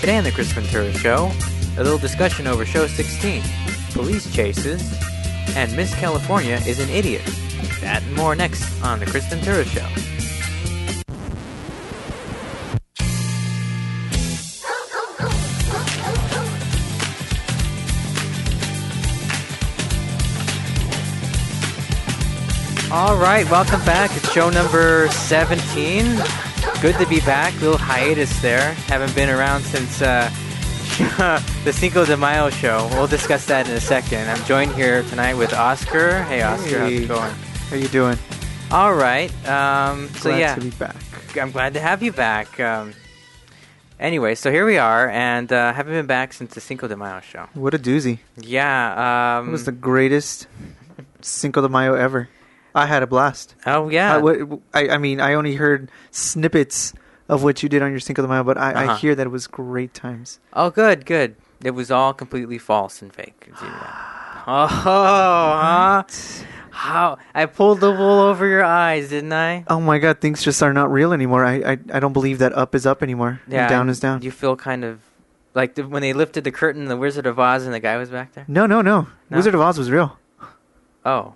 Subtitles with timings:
[0.00, 1.30] Today on the Chris Ventura Show,
[1.76, 3.42] a little discussion over Show 16,
[3.92, 4.80] police chases,
[5.54, 7.20] and Miss California is an idiot.
[7.82, 9.86] That and more next on the Chris Ventura Show.
[22.90, 24.16] All right, welcome back.
[24.16, 26.49] It's show number 17.
[26.80, 27.52] Good to be back.
[27.60, 28.72] Little hiatus there.
[28.88, 30.30] Haven't been around since uh,
[31.64, 32.88] the Cinco de Mayo show.
[32.92, 34.30] We'll discuss that in a second.
[34.30, 36.22] I'm joined here tonight with Oscar.
[36.22, 36.96] Hey, Oscar, how's Hey.
[37.04, 37.32] it going?
[37.68, 38.16] How you doing?
[38.70, 39.30] All right.
[39.46, 40.96] Um, so Glad yeah, to be back.
[41.38, 42.58] I'm glad to have you back.
[42.58, 42.94] Um,
[43.98, 47.20] anyway, so here we are, and uh, haven't been back since the Cinco de Mayo
[47.20, 47.46] show.
[47.52, 48.20] What a doozy!
[48.38, 49.38] Yeah.
[49.40, 50.46] Um, It was the greatest
[51.20, 52.30] Cinco de Mayo ever.
[52.74, 53.54] I had a blast.
[53.66, 54.16] oh yeah.
[54.72, 56.92] I, I, I mean, I only heard snippets
[57.28, 58.92] of what you did on your Cinco de Mayo, but I, Uh-huh.
[58.92, 60.40] I hear that it was great times.
[60.52, 61.36] Oh, good, good.
[61.62, 63.50] It was all completely false and fake.
[64.46, 66.02] Oh, huh?
[66.70, 69.64] how I pulled the wool over your eyes, didn't I?
[69.68, 71.44] Oh my God, things just are not real anymore.
[71.44, 73.40] I, I, I don't believe that up is up anymore.
[73.46, 74.20] and down is down.
[74.20, 75.00] Do you feel kind of
[75.54, 78.08] like the, when they lifted the curtain, the Wizard of Oz, and the guy was
[78.10, 78.44] back there.
[78.48, 79.36] No, no, no, No?
[79.36, 80.16] Wizard of Oz was real.
[81.04, 81.34] Oh,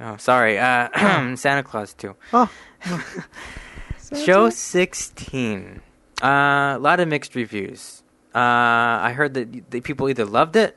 [0.00, 0.58] oh, sorry.
[0.58, 2.16] Uh, Santa Claus too.
[2.32, 2.50] Oh,
[4.24, 5.80] Show sixteen.
[6.22, 8.02] Uh, a lot of mixed reviews.
[8.34, 10.76] Uh, I heard that the people either loved it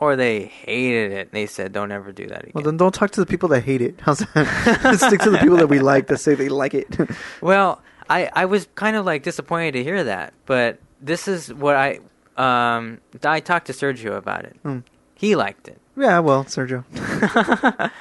[0.00, 1.32] or they hated it.
[1.32, 3.62] They said, "Don't ever do that again." well then don't talk to the people that
[3.62, 4.00] hate it.
[4.00, 4.98] How's that?
[5.06, 6.88] Stick to the people that we like that say they like it.
[7.40, 11.76] Well, I, I was kind of like disappointed to hear that, but this is what
[11.76, 12.00] I
[12.36, 14.56] um I talked to Sergio about it.
[14.64, 14.82] Mm.
[15.14, 15.78] He liked it.
[16.00, 16.84] Yeah, well, Sergio.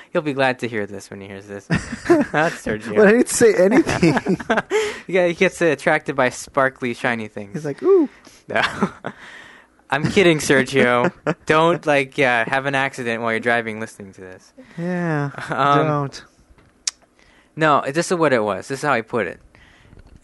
[0.13, 1.65] He'll be glad to hear this when he hears this.
[2.31, 2.95] That's Sergio.
[2.95, 4.37] But I didn't say anything.
[5.07, 7.53] yeah, he gets attracted by sparkly, shiny things.
[7.53, 8.09] He's like, ooh.
[8.47, 8.61] No.
[9.89, 11.11] I'm kidding, Sergio.
[11.45, 14.53] Don't like yeah have an accident while you're driving listening to this.
[14.77, 16.23] Yeah, Um, don't.
[17.55, 18.67] No, this is what it was.
[18.67, 19.39] This is how I put it.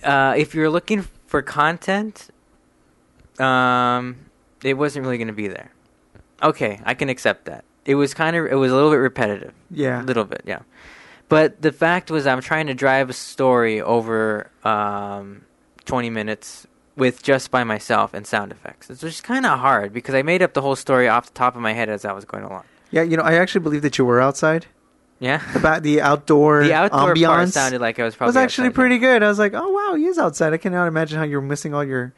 [0.03, 2.29] Uh, if you're looking for content,
[3.39, 4.17] um,
[4.63, 5.71] it wasn't really going to be there.
[6.41, 7.65] Okay, I can accept that.
[7.85, 9.53] It was kind of, it was a little bit repetitive.
[9.69, 10.01] Yeah.
[10.01, 10.59] A little bit, yeah.
[11.29, 15.41] But the fact was, I'm trying to drive a story over um,
[15.85, 18.89] 20 minutes with just by myself and sound effects.
[18.89, 21.55] It's just kind of hard because I made up the whole story off the top
[21.55, 22.63] of my head as I was going along.
[22.91, 24.67] Yeah, you know, I actually believe that you were outside.
[25.19, 25.41] Yeah.
[25.53, 28.67] The ba- the outdoor the outdoor ambiance part sounded like I was probably was actually
[28.67, 28.75] outside, yeah.
[28.75, 29.23] pretty good.
[29.23, 30.53] I was like, oh wow, he is outside.
[30.53, 32.13] I cannot imagine how you're missing all your,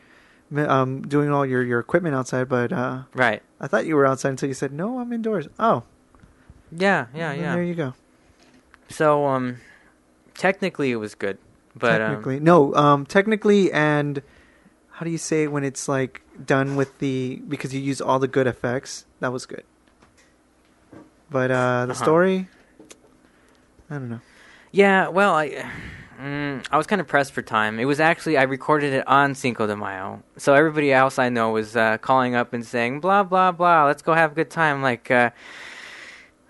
[0.56, 2.48] um, doing all your your equipment outside.
[2.50, 3.42] But uh, Right.
[3.60, 5.48] I thought you were outside until you said, no, I'm indoors.
[5.60, 5.84] Oh,
[6.72, 7.54] Yeah, yeah, yeah.
[7.54, 7.94] There you go.
[8.90, 9.58] So um,
[10.36, 11.38] technically it was good,
[11.76, 14.22] but um, technically, no, um, technically, and
[14.92, 18.20] how do you say it when it's like done with the because you use all
[18.20, 19.06] the good effects?
[19.20, 19.64] That was good.
[21.30, 22.04] But uh, the Uh-huh.
[22.04, 22.48] story,
[23.90, 24.22] I don't know.
[24.72, 25.10] yeah.
[25.10, 25.70] Well, I
[26.22, 27.80] mm, I was kind of pressed for time.
[27.80, 31.52] It was actually I recorded it on Cinco de Mayo, so everybody else I know
[31.52, 33.86] was uh, calling up and saying blah blah blah.
[33.86, 34.82] Let's go have a good time.
[34.82, 35.30] Like uh,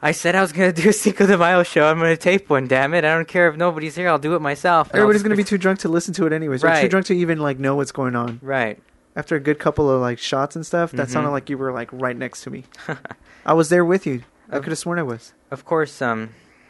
[0.02, 1.86] I said, I was gonna do a Cinco de Mayo show.
[1.88, 2.68] I'm gonna tape one.
[2.68, 3.04] Damn it!
[3.04, 4.08] I don't care if nobody's here.
[4.10, 4.90] I'll do it myself.
[4.94, 6.64] Everybody's gonna be too drunk to listen to it anyways.
[6.64, 8.40] Or too drunk to even like know what's going on.
[8.42, 8.80] right.
[9.16, 11.12] After a good couple of like shots and stuff, that Mhm.
[11.12, 12.66] sounded like you were like right next to me.
[13.48, 14.22] I was there with you.
[14.50, 16.02] I could have sworn I was Of course.
[16.04, 16.30] Um.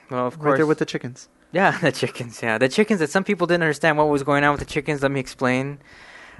[0.09, 0.46] Well, of course.
[0.52, 1.28] right there with the chickens.
[1.52, 2.41] Yeah, the chickens.
[2.44, 5.02] Yeah, the chickens that some people didn't understand what was going on with the chickens.
[5.02, 5.80] Let me explain.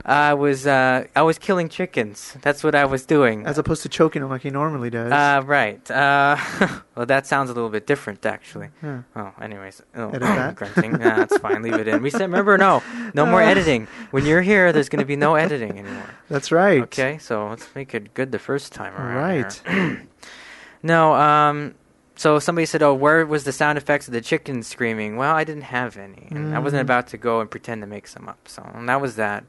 [0.06, 2.38] I was uh, I was killing chickens.
[2.44, 3.48] That's what I was doing.
[3.48, 5.12] As opposed to choking them like he normally does.
[5.12, 5.90] uh, right.
[5.90, 6.38] Uh,
[6.96, 8.70] well, that sounds a little bit different, actually.
[8.84, 9.02] Yeah.
[9.16, 10.56] Oh, anyways, oh, Edit that.
[10.56, 10.92] grunting.
[10.92, 11.64] Nah, that's fine.
[11.64, 12.04] Leave it in.
[12.04, 12.84] We said, remember, no,
[13.16, 13.48] no more Uh.
[13.48, 13.88] editing.
[14.12, 16.12] When you're here, there's going to be no editing anymore.
[16.30, 16.84] That's right.
[16.84, 19.62] Okay, so let's make it good the first time All around.
[19.66, 20.00] right.
[20.84, 21.74] no, um,
[22.18, 25.44] so somebody said, "Oh, where was the sound effects of the chickens screaming?" Well, I
[25.46, 26.90] didn't have any, and I wasn't Mm.
[26.90, 28.48] about to go and pretend to make some up.
[28.48, 29.46] So and that was that.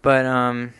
[0.00, 0.72] But um,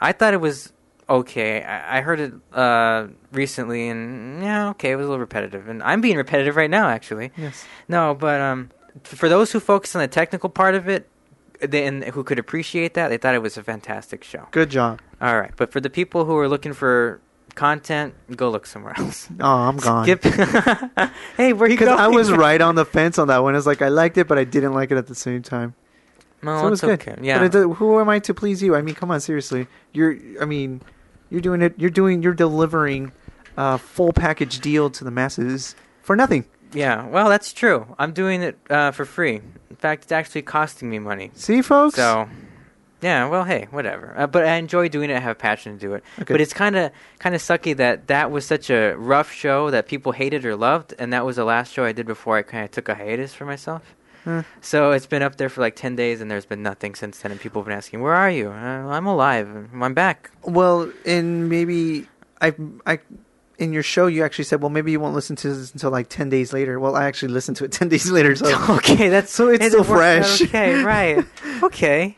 [0.00, 0.72] I thought it was
[1.08, 1.62] okay.
[1.62, 5.82] I, I heard it uh recently, and yeah, okay, it was a little repetitive, and
[5.82, 7.30] I'm being repetitive right now, actually.
[7.36, 7.64] Yes.
[7.88, 8.70] No, but um,
[9.04, 11.08] for those who focus on the technical part of it,
[11.60, 14.48] they, and who could appreciate that, they thought it was a fantastic show.
[14.50, 15.00] Good job.
[15.20, 17.20] All right, but for the people who are looking for
[17.54, 19.28] content, go look somewhere else.
[19.40, 20.04] Oh, I'm gone.
[20.04, 20.22] Skip.
[21.36, 22.00] hey, where you Because going?
[22.00, 23.54] I was right on the fence on that one.
[23.56, 25.74] It's like I liked it, but I didn't like it at the same time.
[26.42, 27.00] No, so it it's was good.
[27.08, 27.16] okay.
[27.22, 27.38] Yeah.
[27.46, 28.74] But it, who am I to please you?
[28.76, 29.66] I mean, come on, seriously.
[29.92, 30.16] You're.
[30.40, 30.82] I mean,
[31.30, 31.74] you're doing it.
[31.78, 32.22] You're doing.
[32.22, 33.12] You're delivering
[33.56, 36.44] a full package deal to the masses for nothing.
[36.72, 37.06] yeah.
[37.06, 37.86] Well, that's true.
[37.98, 39.36] I'm doing it uh, for free.
[39.70, 41.30] In fact, it's actually costing me money.
[41.34, 41.96] See, folks.
[41.96, 42.28] So,
[43.04, 44.14] Yeah, well, hey, whatever.
[44.16, 45.16] Uh, but I enjoy doing it.
[45.16, 46.02] I have a passion to do it.
[46.20, 46.32] Okay.
[46.32, 49.86] But it's kind of kind of sucky that that was such a rough show that
[49.86, 52.64] people hated or loved, and that was the last show I did before I kind
[52.64, 53.94] of took a hiatus for myself.
[54.24, 54.44] Huh.
[54.62, 57.30] So it's been up there for like ten days, and there's been nothing since then.
[57.30, 59.68] And people have been asking, "Where are you?" Uh, I'm alive.
[59.78, 60.30] I'm back.
[60.42, 62.08] Well, and maybe
[62.40, 62.54] I,
[62.86, 63.00] I,
[63.58, 66.08] in your show, you actually said, well, maybe you won't listen to this until like
[66.08, 66.80] ten days later.
[66.80, 68.46] Well, I actually listened to it ten days later, so
[68.76, 70.40] okay, that's So it's it still fresh.
[70.40, 71.22] Okay, right.
[71.62, 72.16] okay.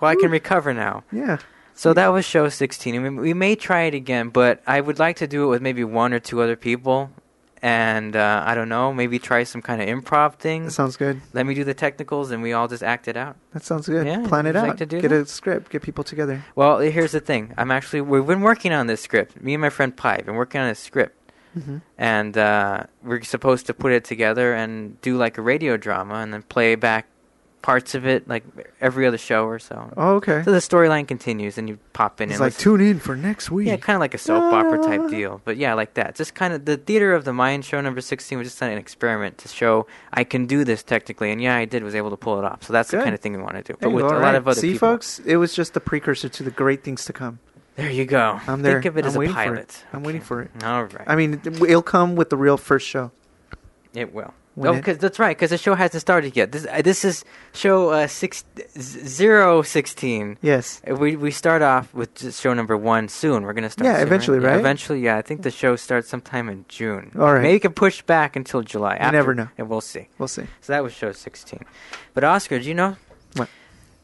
[0.00, 1.04] Well, I can recover now.
[1.12, 1.38] yeah.
[1.78, 2.94] So that was show 16.
[2.94, 5.60] and we, we may try it again, but I would like to do it with
[5.60, 7.10] maybe one or two other people.
[7.62, 10.70] And uh, I don't know, maybe try some kind of improv That thing.
[10.70, 11.20] sounds good.
[11.34, 13.36] Let me do the technicals and we all just act it out.
[13.52, 14.06] That sounds good.
[14.06, 14.78] Yeah, Plan it would you like out.
[14.78, 15.20] to do get that?
[15.22, 15.70] a script.
[15.70, 16.44] Get people together.
[16.54, 17.52] Well, here's the thing.
[17.58, 19.42] I'm actually, we've been working on this script.
[19.42, 21.14] Me and my friend Pi have been working on a script.
[21.54, 26.14] hmm And uh, we're supposed to put it together and do like a radio drama
[26.16, 27.06] and then play back
[27.66, 28.44] parts of it like
[28.80, 29.92] every other show or so.
[29.96, 30.40] Oh, okay.
[30.44, 32.62] So the storyline continues and you pop in It's and like listen.
[32.62, 33.66] tune in for next week.
[33.66, 34.86] Yeah, kind of like a soap opera Ah.
[34.86, 35.40] type deal.
[35.44, 36.14] But yeah, like that.
[36.14, 39.38] Just kind of the Theater of the Mind show number 16 was just an experiment
[39.38, 41.32] to show I can do this technically.
[41.32, 42.62] And yeah, I did, was able to pull it off.
[42.62, 43.00] So that's Good.
[43.00, 43.76] the kind of thing we want to do.
[43.80, 44.88] But with a lot of other See, people.
[44.90, 47.40] folks, it was just the precursor to the great things to come.
[47.74, 48.40] There you go.
[48.46, 48.74] I'm there.
[48.80, 49.44] Think of it I'm as a waiting for it.
[49.48, 49.84] pilot.
[49.92, 50.50] I'm waiting for it.
[50.62, 51.04] All right.
[51.08, 53.10] I mean, it'll come with the real first show.
[53.92, 54.32] it will.
[54.58, 55.36] Oh, because that's right.
[55.36, 56.52] Because the show hasn't started yet.
[56.52, 58.42] This uh, this is show uh, six
[58.80, 60.38] zero sixteen.
[60.40, 60.80] Yes.
[60.88, 63.42] Uh, We we start off with show number one soon.
[63.44, 63.86] We're gonna start.
[63.86, 64.58] Yeah, soon, eventually, Yeah, right?
[64.58, 65.18] eventually, yeah.
[65.18, 67.10] I think the show starts sometime in June.
[67.18, 67.42] All right.
[67.42, 68.94] Maybe you can push back until July.
[68.94, 69.48] You after, never know.
[69.58, 70.08] And we'll see.
[70.18, 70.46] We'll see.
[70.62, 71.60] So that was show sixteen.
[72.14, 72.96] But Oscar, do you know?
[73.34, 73.48] What?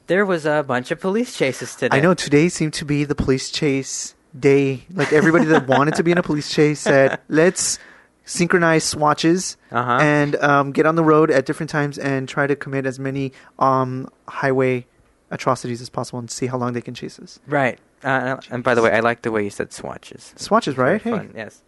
[0.06, 1.96] There was a bunch of police chases today.
[1.96, 4.84] I know today seemed to be the police chase day.
[4.92, 7.78] Like everybody that wanted to be in a police chase said, "Let's
[8.24, 9.98] synchronize swatches Uh huh.
[10.00, 13.32] and um, get on the road at different times and try to commit as many
[13.58, 14.86] um, highway
[15.30, 17.78] atrocities as possible and see how long they can chase us." Right.
[18.04, 20.34] Uh, and by the way, I like the way you said swatches.
[20.36, 21.00] Swatches, right?
[21.00, 21.62] Hey, fun, Yes.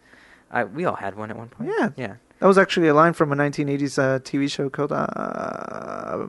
[0.51, 1.71] I, we all had one at one point.
[1.77, 1.89] Yeah.
[1.95, 2.15] Yeah.
[2.39, 4.91] that was actually a line from a 1980s uh, TV show called.
[4.91, 6.27] Uh,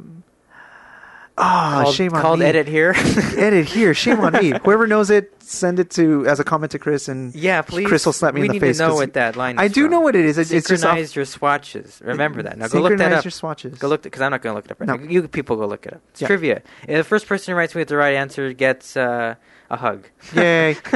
[1.39, 2.47] Ah, called, shame on called me.
[2.47, 2.95] edit here.
[3.37, 3.93] edit here.
[3.93, 4.55] Shame on me.
[4.65, 7.87] Whoever knows it, send it to as a comment to Chris, and yeah, please.
[7.87, 9.57] Chris will slap me we in the need face to know what that line.
[9.57, 9.61] Is.
[9.61, 9.91] I do from.
[9.91, 10.39] know what it is.
[10.39, 12.01] It's, it's just Synchronize your swatches.
[12.03, 12.57] Remember that.
[12.57, 13.25] Now go look that synchronize up.
[13.25, 13.79] your swatches.
[13.79, 14.97] Go look it because I'm not going to look it up right No.
[14.97, 15.11] now.
[15.11, 16.01] You people go look it up.
[16.13, 16.27] It's Yeah.
[16.29, 16.63] trivia.
[16.89, 19.35] The first person who writes me with the right answer gets uh,
[19.69, 20.09] a hug.
[20.35, 20.77] Yay!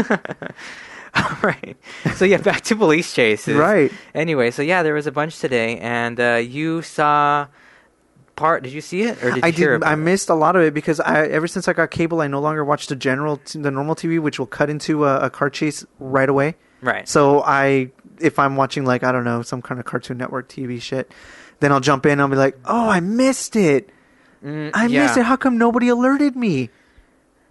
[1.14, 1.76] All right.
[2.14, 3.56] So yeah, back to police chases.
[3.56, 3.92] right.
[4.14, 7.48] Anyway, so yeah, there was a bunch today, and uh, you saw
[8.40, 8.62] part.
[8.64, 9.76] Did you see it or did you I hear did.
[9.76, 12.26] about I missed a lot of it because I ever since I got cable, I
[12.26, 15.30] no longer watch the general, t- the normal TV, which will cut into a, a
[15.30, 16.56] car chase right away.
[16.80, 17.06] Right.
[17.06, 20.80] So I, if I'm watching like I don't know some kind of Cartoon Network TV
[20.80, 21.12] shit,
[21.60, 22.12] then I'll jump in.
[22.12, 23.90] and I'll be like, oh, I missed it.
[24.42, 25.02] Mm, I yeah.
[25.02, 25.24] missed it.
[25.24, 26.70] How come nobody alerted me?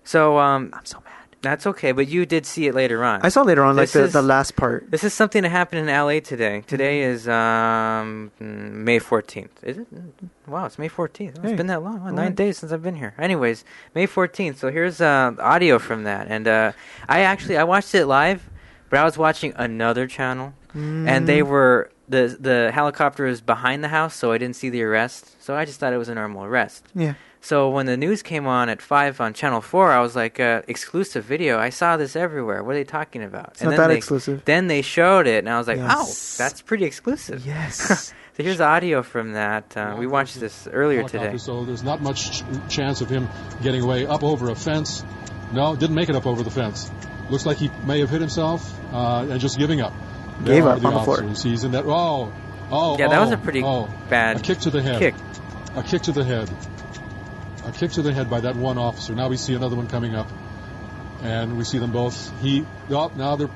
[0.03, 1.18] So um, I'm so mad.
[1.41, 3.21] That's okay, but you did see it later on.
[3.23, 4.91] I saw later on like the, is- the last part.
[4.91, 6.63] This is something that happened in LA today.
[6.67, 9.49] Today is um, mm, May 14th.
[9.63, 9.93] Is it?
[9.95, 10.11] Mm,
[10.47, 11.35] Wow, it's May 14th.
[11.37, 12.03] Oh, Hey, It's been that long.
[12.03, 13.13] Wow, nine days since I've been here.
[13.19, 13.63] Anyways,
[13.95, 14.57] May 14th.
[14.57, 16.27] So here's uh, audio from that.
[16.29, 16.71] And uh,
[17.07, 18.49] I actually I watched it live,
[18.89, 21.47] but I was watching another channel and they Mm.
[21.47, 25.41] were the the helicopter was behind the house, so I didn't see the arrest.
[25.41, 26.85] So I just thought it was a normal arrest.
[26.95, 27.13] Yeah.
[27.41, 30.61] So when the news came on at five on Channel Four, I was like, uh,
[30.67, 31.57] "Exclusive video!
[31.57, 32.63] I saw this everywhere.
[32.63, 34.43] What are they talking about?" It's not that exclusive.
[34.45, 36.37] Then they showed it, and I was like, Yes.
[36.39, 38.13] "Oh, that's pretty exclusive." Yes.
[38.37, 39.75] So here's audio from that.
[39.75, 41.35] Uh, we watched this earlier today.
[41.35, 43.27] So there's not much ch- chance of him
[43.61, 45.03] getting away up over a fence.
[45.51, 46.89] No, didn't make it up over the fence.
[47.29, 49.91] Looks like he may have hit himself uh, and just giving up.
[50.39, 51.17] There Gave are up on the floor.
[51.21, 51.43] officers.
[51.43, 51.83] He's in that.
[51.85, 52.31] Oh,
[52.71, 52.97] oh.
[52.97, 53.89] Yeah, that was oh, a pretty oh.
[54.09, 54.99] bad A kick to the head.
[54.99, 55.15] kick.
[55.75, 56.49] A kick to the head.
[57.69, 59.13] A kick to the head by that one officer.
[59.13, 60.27] Now we see another one coming up,
[61.21, 62.31] and we see them both.
[62.41, 62.65] He.
[62.89, 63.49] Oh, now they're.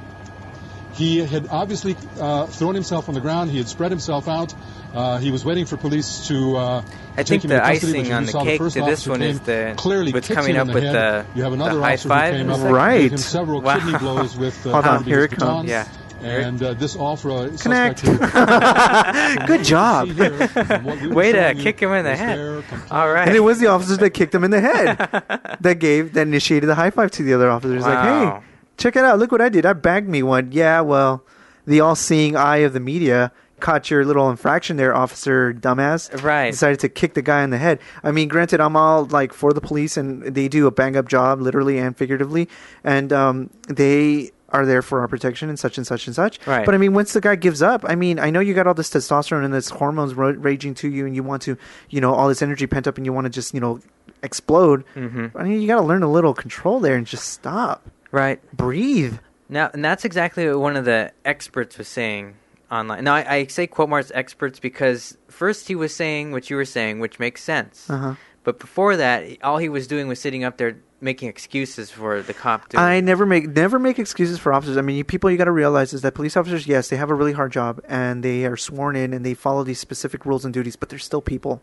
[0.93, 3.49] He had obviously uh, thrown himself on the ground.
[3.49, 4.53] He had spread himself out.
[4.93, 6.55] Uh, he was waiting for police to.
[6.55, 6.83] Uh,
[7.17, 10.13] I think the custody, icing on the cake first to this one is the clearly
[10.13, 10.93] what's coming up in with head.
[10.93, 12.71] the You have another the high five who came up.
[12.71, 13.17] Right.
[13.19, 13.79] several Wow.
[13.79, 14.67] kidney blows with.
[14.67, 15.67] Uh, Hold on, here it comes.
[15.67, 15.87] Yeah.
[16.23, 18.03] And uh, this all for Connect.
[19.47, 20.07] Good job.
[20.07, 22.63] See here, from what we Way to kick him in the head.
[22.91, 23.27] All right.
[23.27, 24.97] And it was the officers that kicked him in the head
[25.61, 27.83] that gave that initiated the high five to the other officers.
[27.83, 28.39] Like, hey,
[28.77, 29.19] check it out.
[29.19, 29.65] Look what I did.
[29.65, 30.51] I bagged me one.
[30.51, 31.25] Yeah, well,
[31.65, 36.21] the all-seeing eye of the media caught your little infraction there, officer dumbass.
[36.21, 36.51] Right.
[36.51, 37.79] Decided to kick the guy in the head.
[38.03, 41.41] I mean, granted, I'm all like for the police, and they do a bang-up job,
[41.41, 42.49] literally and figuratively.
[42.83, 46.39] And um, they are there for our protection and such and such and such.
[46.47, 46.65] Right.
[46.65, 48.73] But I mean, once the guy gives up, I mean, I know you got all
[48.75, 51.57] this testosterone and this hormones ro- raging to you, and you want to,
[51.89, 53.79] you know, all this energy pent up, and you want to just, you know,
[54.21, 54.83] explode.
[54.93, 58.39] hmm I mean, you got to learn a little control there and just stop, Right.
[58.55, 59.17] breathe.
[59.49, 62.35] Now, and that's exactly what one of the experts was saying
[62.71, 63.03] online.
[63.03, 66.65] Now, I, I say quote marks experts because first he was saying what you were
[66.65, 67.89] saying, which makes sense.
[67.89, 68.15] Uh huh.
[68.43, 72.33] But before that, all he was doing was sitting up there making excuses for the
[72.33, 72.83] cop doing.
[72.83, 74.77] I never make never make excuses for officers.
[74.77, 77.11] I mean, you, people you got to realize is that police officers, yes, they have
[77.11, 80.45] a really hard job and they are sworn in and they follow these specific rules
[80.45, 81.61] and duties, but they're still people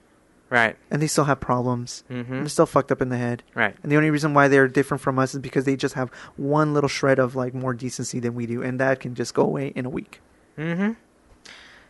[0.50, 0.76] right.
[0.90, 2.04] and they still have problems.
[2.10, 2.32] Mm-hmm.
[2.32, 3.42] And they're still fucked up in the head.
[3.54, 3.74] Right.
[3.82, 6.74] And the only reason why they're different from us is because they just have one
[6.74, 9.68] little shred of like more decency than we do, and that can just go away
[9.74, 10.20] in a week.
[10.58, 10.92] Mm-hmm.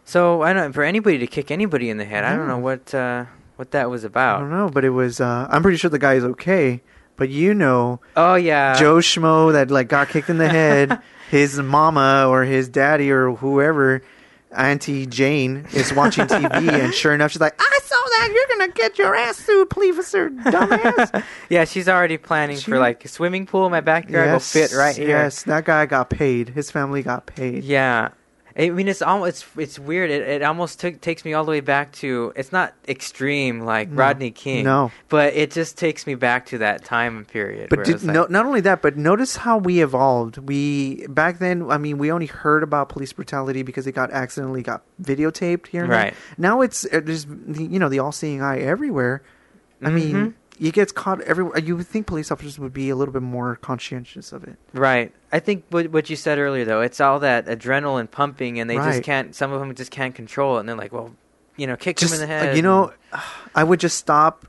[0.04, 2.24] So I don't for anybody to kick anybody in the head.
[2.24, 2.54] I don't No.
[2.56, 3.26] know what uh,
[3.56, 4.38] what that was about.
[4.38, 5.20] I don't know, but it was.
[5.20, 6.80] Uh, I'm pretty sure the guy is okay,
[7.20, 11.00] but you know, Oh yeah, Joe Schmo that like got kicked in the head,
[11.30, 14.02] his mama or his daddy or whoever,
[14.50, 18.30] Auntie Jane is watching TV, and sure enough, she's like, "I saw that.
[18.34, 23.04] You're gonna get your ass sued, officer, dumbass." Yeah, she's already planning She- for like
[23.04, 24.32] a swimming pool in my backyard.
[24.32, 25.08] will fit right here.
[25.08, 26.48] Yes, that guy got paid.
[26.48, 27.64] His family got paid.
[27.64, 28.08] Yeah.
[28.60, 30.10] I mean, it's almost it's, it's weird.
[30.10, 32.32] It, it almost took takes me all the way back to.
[32.36, 33.96] It's not extreme like No.
[33.96, 34.90] Rodney King, No.
[35.08, 37.70] but it just takes me back to that time period.
[37.70, 40.38] But did, like- no, not only that, but notice how we evolved.
[40.38, 44.62] We back then, I mean, we only heard about police brutality because it got accidentally
[44.62, 45.84] got videotaped here.
[45.84, 45.98] And there.
[46.04, 46.14] Right.
[46.36, 49.22] now, it's uh, there's you know the all-seeing eye everywhere.
[49.82, 51.58] I mean, It gets caught everywhere.
[51.58, 54.56] You would think police officers would be a little bit more conscientious of it.
[54.74, 55.10] Right.
[55.32, 58.76] I think what what you said earlier though, it's all that adrenaline pumping, and they
[58.76, 58.92] Right.
[58.92, 59.34] just can't.
[59.34, 61.12] Some of them just can't control it, and they're like, "Well,
[61.56, 62.92] you know, kick Just him in the uh, head." you know,
[63.54, 64.44] I would just stop,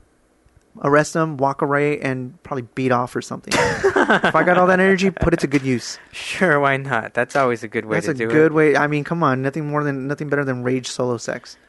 [0.82, 3.54] arrest them, walk away, and probably beat off or something.
[3.56, 5.98] if I got all that energy, put it to good use.
[6.12, 7.14] sure, why not?
[7.14, 8.54] That's always a good way That's to a good it.
[8.54, 8.76] way.
[8.76, 11.56] I mean, come on, nothing more than nothing better than rage solo sex.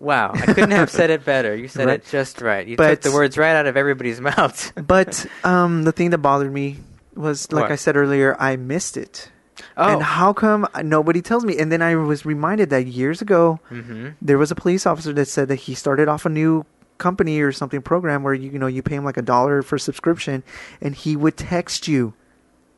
[0.00, 1.54] Wow, I couldn't have said it better.
[1.54, 2.00] You said Right.
[2.00, 2.66] it just right.
[2.66, 4.72] You But- took the words right out of everybody's mouths.
[4.74, 6.78] But um, the thing that bothered me
[7.14, 7.72] was, like What?
[7.72, 9.30] I said earlier, I missed it.
[9.76, 11.58] Oh, And how come nobody tells me?
[11.58, 14.08] And then I was reminded that years ago mm-hmm.
[14.22, 16.64] there was a police officer that said that he started off a new
[16.96, 19.76] company or something program where you, you know you pay him like a dollar for
[19.78, 20.42] subscription,
[20.80, 22.14] and he would text you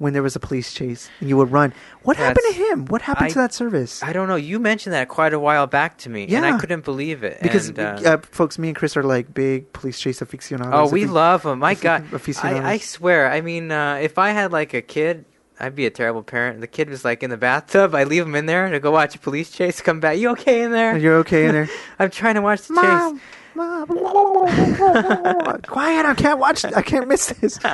[0.03, 1.73] when there was a police chase, and you would run.
[2.03, 2.87] What happened to him?
[2.87, 4.03] What happened I- to that service?
[4.03, 4.35] I don't know.
[4.37, 7.39] You mentioned that quite a while back to me, and I couldn't believe it.
[7.41, 10.75] because and, uh, uh, folks, me and Chris are like big police chase aficionados.
[10.75, 11.61] oh, we think- love them.
[11.61, 12.65] My afi- God, aficionados.
[12.65, 13.31] I, I swear.
[13.31, 15.25] I mean, uh, if I had like a kid,
[15.61, 16.61] I'd be a terrible parent.
[16.61, 17.95] The kid was like in the bathtub.
[17.95, 19.81] I leave him in there to go watch a police chase.
[19.81, 20.19] Come back.
[20.19, 20.97] You okay in there?
[20.99, 21.69] You're okay in there.
[22.01, 23.23] I'm trying to watch the Mom, chase.
[23.55, 23.87] Mom.
[25.63, 26.07] Quiet!
[26.07, 26.65] I can't watch.
[26.65, 27.59] I can't miss this.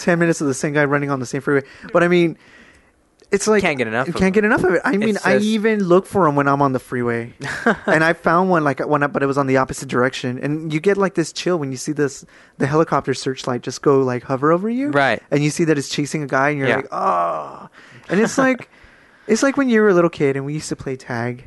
[0.00, 1.62] Ten minutes of the same guy running on the same freeway.
[1.92, 2.36] But I mean,
[3.30, 4.42] it's like Can't get enough You of can't him.
[4.42, 4.80] get enough of it.
[4.84, 7.32] I mean, It's I even look for them when I'm on the freeway,
[7.86, 10.38] and I found one like when I, but it was on the opposite direction.
[10.42, 12.24] And you get like this chill when you see this
[12.58, 15.22] the helicopter searchlight just go like hover over you, Right.
[15.30, 16.76] And you see that it's chasing a guy, and you're Yeah.
[16.76, 17.68] like, oh.
[18.08, 18.68] And it's like,
[19.28, 21.44] it's like when you were a little kid and we used to play tag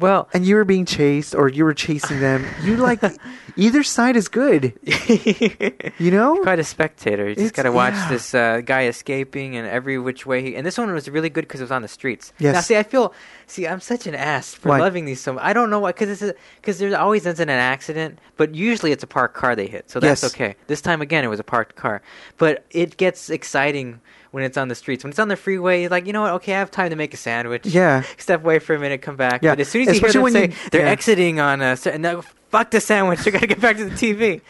[0.00, 3.02] Well, and you were being chased or you were chasing them, you like
[3.56, 4.72] either side is good.
[5.98, 6.40] You know?
[6.42, 7.28] quite a spectator.
[7.28, 8.08] You just got to watch yeah.
[8.08, 10.42] this uh, guy escaping and every which way.
[10.42, 12.32] He, and this one was really good because it was on the streets.
[12.38, 12.54] Yes.
[12.54, 13.12] Now, see, I feel,
[13.50, 14.78] see, I'm such an ass for Why?
[14.80, 15.44] loving these so much.
[15.44, 16.22] I don't know why, because
[16.60, 19.90] because there's always ends in an accident, but usually it's a parked car they hit,
[19.90, 20.32] so that's Yes.
[20.34, 20.54] okay.
[20.66, 22.02] This time again, it was a parked car,
[22.38, 25.02] but it gets exciting when it's on the streets.
[25.02, 26.32] When it's on the freeway, you're like, you know what?
[26.34, 27.66] Okay, I have time to make a sandwich.
[27.66, 28.04] Yeah.
[28.18, 29.42] Step away for a minute, come back.
[29.42, 29.52] Yeah.
[29.52, 30.90] But as soon as you hear Especially them when say you- they're yeah.
[30.92, 32.02] exiting on a certain,
[32.50, 33.26] fuck the sandwich.
[33.26, 34.40] I got to get back to the TV.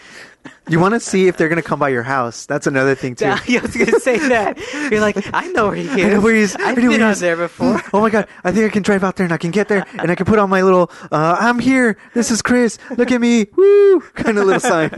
[0.69, 2.47] You want to see if they're going to come by your house.
[2.47, 3.27] That's another thing, too.
[3.47, 4.59] Yeah, I was gonna say that.
[4.91, 5.91] You're like, I know where he is.
[5.93, 6.57] I know where he is.
[6.57, 7.21] I I've know where been he is.
[7.21, 7.83] there before.
[7.93, 8.27] Oh my god!
[8.45, 10.25] I think I can drive out there and I can get there and I can
[10.25, 11.99] put on my little uh, "I'm here.
[12.15, 12.79] This is Chris.
[12.97, 13.49] Look at me.
[13.57, 14.91] Woo!" kind of little sign.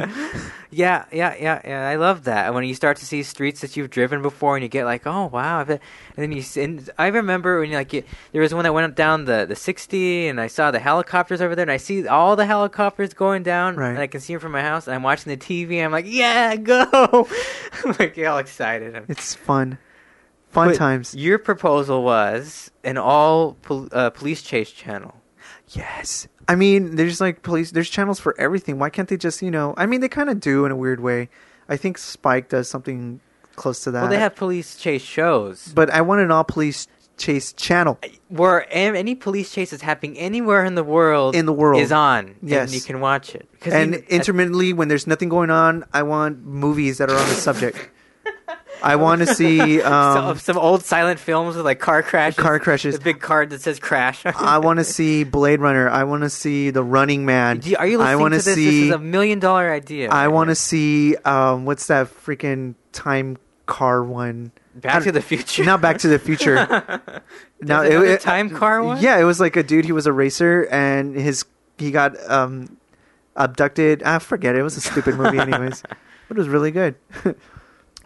[0.75, 1.87] Yeah, yeah, yeah, yeah.
[1.87, 4.71] I love that when you start to see streets that you've driven before, and you
[4.71, 5.61] get like, oh wow.
[5.61, 5.79] And
[6.17, 8.03] then you, and I remember when you like, you,
[8.33, 11.43] there was one that went up down the the 60, and I saw the helicopters
[11.43, 13.91] over there, and I see all the helicopters going down, Right.
[13.91, 15.75] and I can see them from my house, and I'm watching the TV.
[15.77, 17.29] And I'm like, yeah, go!
[17.85, 18.95] I'm like all excited.
[18.95, 19.77] I'm- It's fun,
[20.49, 21.15] fun But times.
[21.15, 25.17] Your proposal was an all pol- uh, police chase channel.
[25.69, 26.29] Yes.
[26.49, 27.71] I mean, there's like police.
[27.71, 28.79] There's channels for everything.
[28.79, 29.75] Why can't they just, you know?
[29.77, 31.29] I mean, they kind of do in a weird way.
[31.69, 33.21] I think Spike does something
[33.57, 34.03] close to that.
[34.03, 35.73] Well, they have police chase shows.
[35.75, 37.99] but I want an all police chase channel.
[38.29, 41.81] where any police chase that's happening anywhere in the world In the world.
[41.81, 42.35] is on.
[42.43, 42.71] Yes.
[42.71, 46.45] and you can watch it And even- intermittently, when there's nothing going on, I want
[46.45, 47.91] movies that are on the subject.
[48.83, 49.81] I want to see.
[49.83, 52.37] some, Um, some old silent films with like car crashes.
[52.39, 52.97] Car crashes.
[52.99, 54.23] The big card that says crash.
[54.27, 55.89] I want to see Blade Runner.
[55.89, 57.61] I want to see The Running Man.
[57.65, 58.55] You- Are you I listening wanna to this?
[58.55, 58.65] see.
[58.67, 60.11] this is a million dollar idea.
[60.11, 61.17] I right want to see.
[61.25, 64.53] Um, what's that freaking time car one?
[64.75, 65.65] Back to the Future.
[65.65, 66.55] Not Back to the Future.
[67.61, 69.03] There's another time car one?
[69.03, 69.85] Yeah, it was like a dude.
[69.85, 71.45] He was a racer, and his
[71.79, 72.77] he got um
[73.37, 74.03] abducted.
[74.03, 74.55] I forget.
[74.57, 75.83] It It was a stupid movie, anyways.
[76.29, 76.95] But it was really good.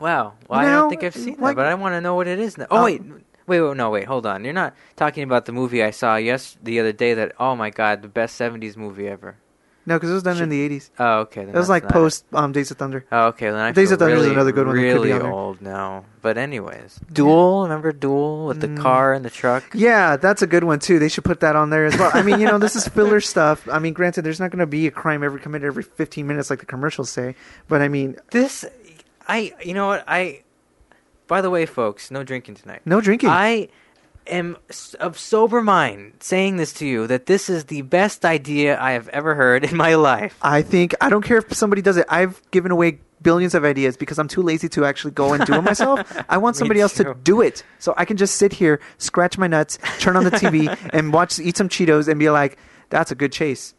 [0.00, 0.34] Wow.
[0.48, 2.38] Well, I don't think I've seen like- that, but I want to know what it
[2.38, 2.66] is now.
[2.70, 3.02] Oh Uh, wait,
[3.46, 4.44] wait, wait, no, wait, hold on.
[4.44, 7.14] You're not talking about the movie I saw yes the other day.
[7.14, 9.36] That oh my god, the best '70s movie ever.
[9.88, 10.90] No, because it was done in the eighties.
[10.98, 11.44] Oh okay.
[11.44, 13.06] then It was like post um, Days of Thunder.
[13.12, 15.12] Oh, okay, then I Days of Thunder is another good one that could be Really
[15.12, 17.62] old now, but anyways, Duel.
[17.62, 18.80] Remember Duel with the Mm.
[18.82, 19.62] car and the truck?
[19.74, 20.98] Yeah, that's a good one too.
[20.98, 22.10] They should put that on there as well.
[22.12, 23.68] I mean, you know, this is filler stuff.
[23.70, 26.50] I mean, granted, there's not going to be a crime every committed every 15 minutes
[26.50, 27.36] like the commercials say,
[27.68, 28.64] but I mean, This,
[29.28, 30.42] I, you know what I.
[31.26, 32.82] By the way, folks, no drinking tonight.
[32.84, 33.30] no drinking.
[33.30, 33.68] I
[34.28, 34.56] am
[35.00, 39.08] of sober mind saying this to you that this is the best idea I have
[39.08, 40.36] ever heard in my life.
[40.42, 42.06] I think I don't care if somebody does it.
[42.08, 45.54] I've given away billions of ideas because I'm too lazy to actually go and do
[45.54, 46.00] it myself.
[46.28, 49.46] I want somebody else to do it, so I can just sit here, scratch my
[49.46, 52.58] nuts, turn on the TV, and watch, eat some Cheetos, and be like,
[52.90, 53.74] "That's a good chase."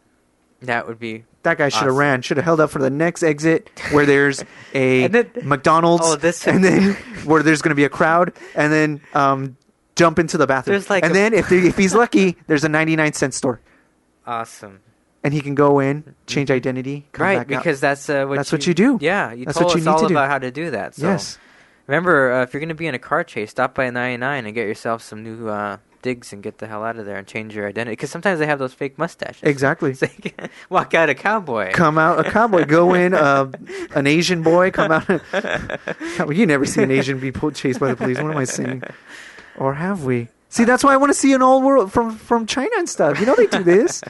[0.60, 1.24] That would be.
[1.44, 1.96] That guy should have Awesome.
[1.98, 2.22] ran.
[2.22, 6.46] Should have held up for the next exit where there's a then- McDonald's, Oh, this-
[6.46, 9.56] and then where there's going to be a crowd, and then um,
[9.96, 10.74] jump into the bathroom.
[10.74, 13.60] There's like and a- then if they, if he's lucky, there's a 99 cent store,
[14.26, 14.80] Awesome.
[15.24, 17.62] and he can go in, change identity, come right, back out.
[17.62, 18.98] because that's uh, what That's what you do.
[19.00, 20.14] Yeah, you That's told what you us need all to do.
[20.14, 20.96] about how to do that.
[20.96, 21.38] So yes,
[21.86, 24.54] remember, uh, if you're going to be in a car chase, stop by 99 and
[24.54, 27.54] get yourself some new uh, digs and get the hell out of there and change
[27.54, 27.92] your identity.
[27.92, 29.42] Because sometimes they have those fake mustaches.
[29.42, 29.94] exactly.
[29.98, 31.72] So you can walk out a cowboy.
[31.72, 33.50] Come out a cowboy, go in uh,
[33.94, 35.08] an Asian boy, come out.
[36.32, 38.18] you never see an Asian be pulled, chased by the police.
[38.20, 38.84] What am I saying?
[39.56, 40.28] Or have we?
[40.50, 43.18] See, that's why I want to see an old world from from China and stuff.
[43.20, 44.02] You know they do this.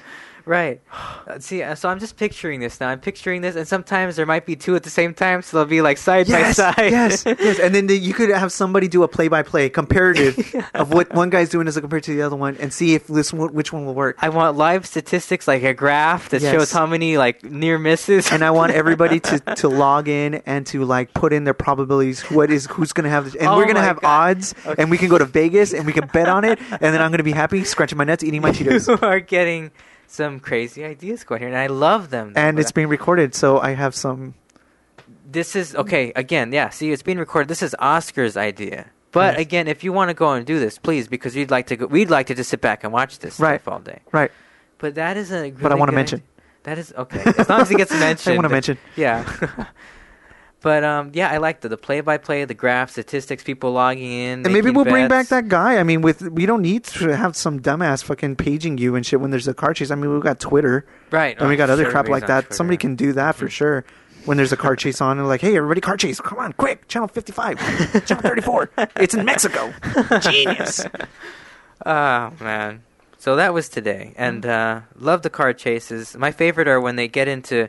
[0.49, 0.81] Right.
[1.27, 2.89] Uh, see, uh, so I'm just picturing this now.
[2.89, 5.67] I'm picturing this, and sometimes there might be two at the same time, so they'll
[5.67, 6.91] be like side yes, by side.
[6.91, 7.59] yes, yes.
[7.59, 10.39] And then the, you could have somebody do a play-by-play comparative
[10.75, 13.31] of what one guy's doing as compared to the other one, and see if this
[13.31, 14.17] one, which one will work.
[14.21, 16.55] I want live statistics, like a graph that Yes.
[16.55, 18.33] shows how many like near misses.
[18.33, 22.23] and I want everybody to, to log in and to like put in their probabilities.
[22.31, 24.31] What is who's going to have, the, and Oh we're going to have God.
[24.39, 27.03] odds, and we can go to Vegas and we can bet on it, and then
[27.03, 28.89] I'm going to be happy, scratching my nuts, eating my Cheetos.
[28.89, 29.73] you are getting
[30.11, 32.33] some crazy ideas going here, and I love them.
[32.37, 34.35] and it's being recorded, so I have some.
[35.31, 36.13] this is okay.
[36.17, 36.71] Again, yeah.
[36.71, 37.49] See, it's being recorded.
[37.49, 38.87] This is Oscar's idea.
[39.13, 39.41] But Yes.
[39.47, 41.87] again, if you want to go and do this, please, because we'd like to go.
[41.87, 43.61] We'd like to just sit back and watch this Right.
[43.61, 44.01] stuff all day.
[44.13, 44.31] Right,
[44.79, 45.37] But that is a.
[45.37, 46.19] Really but I want to mention.
[46.19, 46.27] idea.
[46.65, 47.23] That is okay.
[47.39, 48.35] As long as it gets mentioned.
[48.35, 48.79] I want to mention.
[48.97, 49.25] Yeah.
[50.61, 54.11] but um, yeah, I like the the play by play, the graph, statistics, people logging
[54.11, 54.45] in.
[54.45, 55.79] And maybe we'll bring back that guy.
[55.79, 59.21] I mean, with we don't need to have some dumbass fucking paging you and shit
[59.21, 59.91] when there's a car chase.
[59.91, 61.39] I mean, we've got Twitter right.
[61.39, 62.43] and we oh, got other crap like that.
[62.47, 62.55] Twitter.
[62.57, 63.51] Somebody can do that for Mhm.
[63.51, 63.85] sure.
[64.25, 66.21] When there's a car chase on, and like, hey, everybody, car chase!
[66.21, 66.87] Come on, quick!
[66.89, 68.71] Channel 55, channel 34.
[68.97, 69.73] It's in Mexico.
[70.21, 70.85] Genius.
[71.87, 72.83] Oh man.
[73.21, 76.17] So that was today, and uh, love the car chases.
[76.17, 77.69] My favorite are when they get into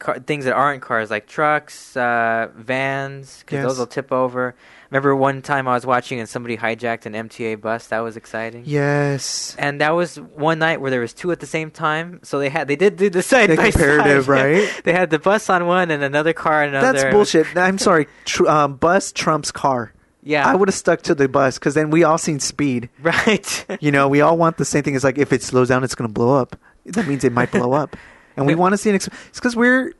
[0.00, 3.64] car- things that aren't cars, like trucks, uh, vans, because Yes.
[3.66, 4.56] those will tip over.
[4.90, 7.86] Remember one time I was watching and somebody hijacked an MTA bus.
[7.86, 8.64] That was exciting.
[8.66, 9.54] Yes.
[9.56, 12.18] And that was one night where there was two at the same time.
[12.24, 14.30] So they had they did do the side The by comparative, side.
[14.32, 14.80] right?
[14.84, 16.92] they had the bus on one and another car on another.
[16.98, 17.46] That's bullshit.
[17.56, 18.08] I'm sorry.
[18.24, 19.92] Tr- um, bus trumps car.
[20.22, 22.90] Yeah, I would have stuck to the bus because then we all seen speed.
[23.00, 23.66] right.
[23.80, 24.94] You know, we all want the same thing.
[24.94, 26.56] It's like if it slows down, it's going to blow up.
[26.84, 27.96] That means it might blow up,
[28.40, 28.96] and we want to see an.
[28.96, 29.92] Ex- it's because we're.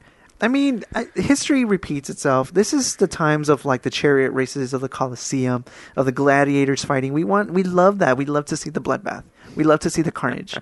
[0.42, 2.52] I mean, I, history repeats itself.
[2.54, 6.82] This is the times of like the chariot races of the Colosseum, of the gladiators
[6.82, 7.12] fighting.
[7.12, 8.16] We want, we love that.
[8.16, 9.22] We love to see the bloodbath.
[9.54, 10.56] We love to see the carnage,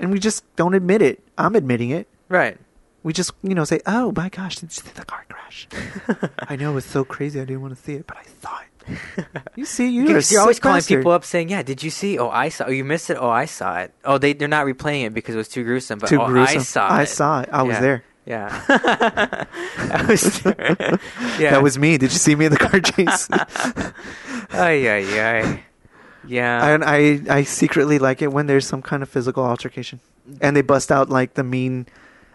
[0.00, 1.22] and we just don't admit it.
[1.38, 2.08] I'm admitting it.
[2.28, 2.58] right.
[3.02, 5.66] We just, you know, say, "Oh my gosh, did you see the car crash?"
[6.48, 7.40] I know it was so crazy.
[7.40, 8.59] I didn't want to see it, but I saw.
[9.56, 11.00] You see, you're, you're always calling bastard.
[11.00, 12.18] people up saying, "Yeah, did you see?
[12.18, 12.64] Oh, I saw.
[12.66, 13.18] Oh, you missed it.
[13.20, 13.92] Oh, I saw it.
[14.04, 15.98] Oh, they they're not replaying it because it was too gruesome.
[15.98, 16.60] But Too oh, gruesome.
[16.60, 17.06] I saw I it.
[17.06, 17.48] saw it.
[17.52, 18.04] I was there.
[18.26, 20.98] Yeah, I was there.
[21.38, 21.98] yeah, That was me.
[21.98, 23.28] Did you see me in the car chase?
[24.52, 25.62] Ay ay ay.
[26.26, 26.66] Yeah.
[26.74, 30.00] and I, I secretly like it when there's some kind of physical altercation,
[30.40, 31.86] and they bust out like the mean.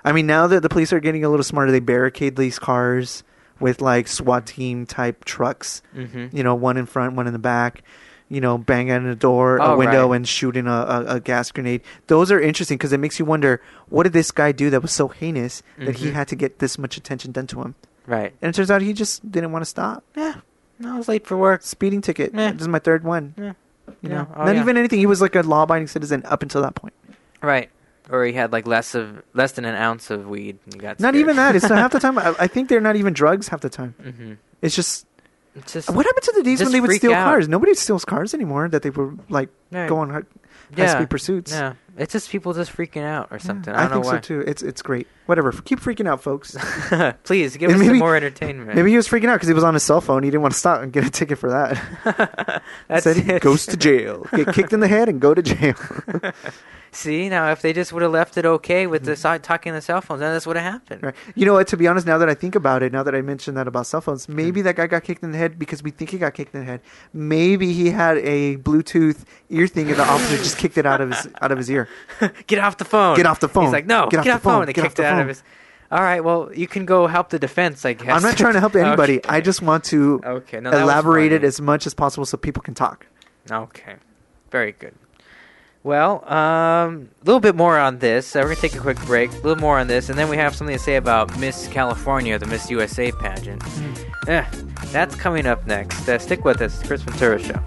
[0.03, 3.23] I mean, now that the police are getting a little smarter, they barricade these cars
[3.59, 5.81] with like SWAT team type trucks.
[5.95, 6.35] mm-hmm.
[6.35, 7.83] You know, one in front, one in the back.
[8.27, 10.15] You know, banging a door, a Oh, window, right.
[10.15, 11.81] and shooting a, a, a gas grenade.
[12.07, 14.91] Those are interesting because it makes you wonder what did this guy do that was
[14.91, 16.13] so heinous that he Mhm.
[16.13, 17.75] had to get this much attention done to him.
[18.07, 18.33] Right.
[18.41, 20.03] And it turns out he just didn't want to stop.
[20.15, 20.37] Yeah.
[20.79, 21.61] No, I was late for work.
[21.61, 22.33] Speeding ticket.
[22.33, 22.51] Eh.
[22.53, 23.35] This is my third one.
[23.37, 23.53] Yeah.
[24.01, 24.61] You know, Oh, not yeah.
[24.61, 24.97] even anything.
[24.97, 26.95] He was like a law-abiding citizen up until that point.
[27.43, 27.69] Right.
[28.09, 30.59] Or he had like less of less than an ounce of weed.
[30.65, 31.55] And got Not even that.
[31.55, 32.17] It's half the time.
[32.19, 33.95] I, I think they're not even drugs half the time.
[34.01, 35.07] hmm It's just
[35.55, 37.25] It's just what happened to the days when they would steal out.
[37.25, 37.47] cars?
[37.47, 38.69] Nobody steals cars anymore.
[38.69, 39.89] That they were like Right.
[39.89, 40.21] go on high,
[40.77, 41.51] yeah, high-speed pursuits.
[41.51, 43.73] Yeah, it's just people just freaking out or Yeah, something.
[43.73, 44.39] I I, don't think know so too.
[44.47, 45.07] It's it's great.
[45.25, 45.51] Whatever.
[45.51, 46.55] Keep freaking out, folks.
[47.23, 48.75] Please give And us some more entertainment.
[48.75, 50.21] Maybe he was freaking out because he was on his cell phone.
[50.23, 52.61] He didn't want to stop and get a ticket for that.
[52.87, 53.41] That's Said he it.
[53.41, 55.75] goes to jail, get kicked in the head, and go to jail.
[56.95, 59.19] See now, if they just would have left it okay with the mm-hmm.
[59.19, 61.03] side talking the cell phones, then this would have happened.
[61.03, 61.15] Right.
[61.35, 61.67] You know what?
[61.67, 63.85] To be honest, now that I think about it, now that I mentioned that about
[63.85, 64.65] cell phones, maybe mm-hmm.
[64.65, 66.65] that guy got kicked in the head because we think he got kicked in the
[66.65, 66.79] head.
[67.13, 71.11] Maybe he had a Bluetooth ear thing, and the officer just kicked it out of
[71.11, 71.89] his out of his ear.
[72.47, 73.17] Get off the phone.
[73.17, 73.65] Get off the phone.
[73.65, 74.59] He's like, no, Get get, off the phone.
[74.59, 74.65] phone.
[74.67, 75.43] They Get kicked the it out of his.
[75.91, 77.85] All right, well, you can go help the defense.
[77.85, 78.09] I guess.
[78.09, 79.17] I'm not trying to help anybody.
[79.19, 79.29] Okay.
[79.29, 82.73] I just want to Okay, no, elaborate it as much as possible so people can
[82.73, 83.05] talk.
[83.51, 83.95] Okay,
[84.49, 84.95] very good.
[85.85, 88.35] Well, um, a little bit more on this.
[88.35, 89.29] Uh, we're gonna take a quick break.
[89.29, 92.39] A little more on this, and then we have something to say about Miss California,
[92.39, 93.61] the Miss USA pageant.
[94.27, 94.43] Eh,
[94.85, 96.09] that's coming up next.
[96.09, 97.59] Uh, stick with us, the Chris Ventura Show.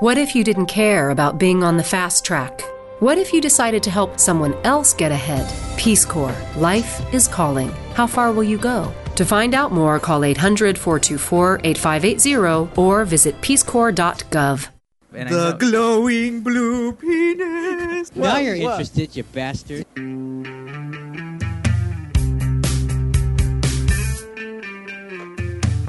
[0.00, 2.62] What if you didn't care about being on the fast track?
[3.00, 5.50] What if you decided to help someone else get ahead?
[5.78, 6.36] Peace Corps.
[6.56, 7.70] Life is calling.
[7.94, 8.92] How far will you go?
[9.16, 14.68] To find out more, call 800 424 8580 or visit peacecorps.gov.
[15.14, 18.14] And I know- glowing blue penis.
[18.14, 19.84] now you're interested, you bastard.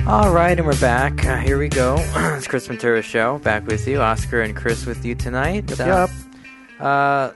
[0.08, 1.26] All right, and we're back.
[1.26, 1.96] Uh, here we go.
[2.16, 3.38] it's Chris Ventura Show.
[3.40, 5.70] Back with you, Oscar and Chris with you tonight.
[5.70, 6.08] Yep, Uh,
[6.82, 7.32] Uh,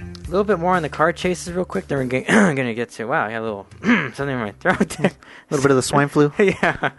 [0.00, 1.88] a little bit more on the car chases, real quick.
[1.88, 3.06] Then we're get- gonna get to.
[3.06, 3.66] Wow, I got a little
[4.14, 4.98] something in my throat.
[5.00, 5.10] A
[5.50, 6.30] little bit of the swine flu.
[6.38, 6.90] yeah.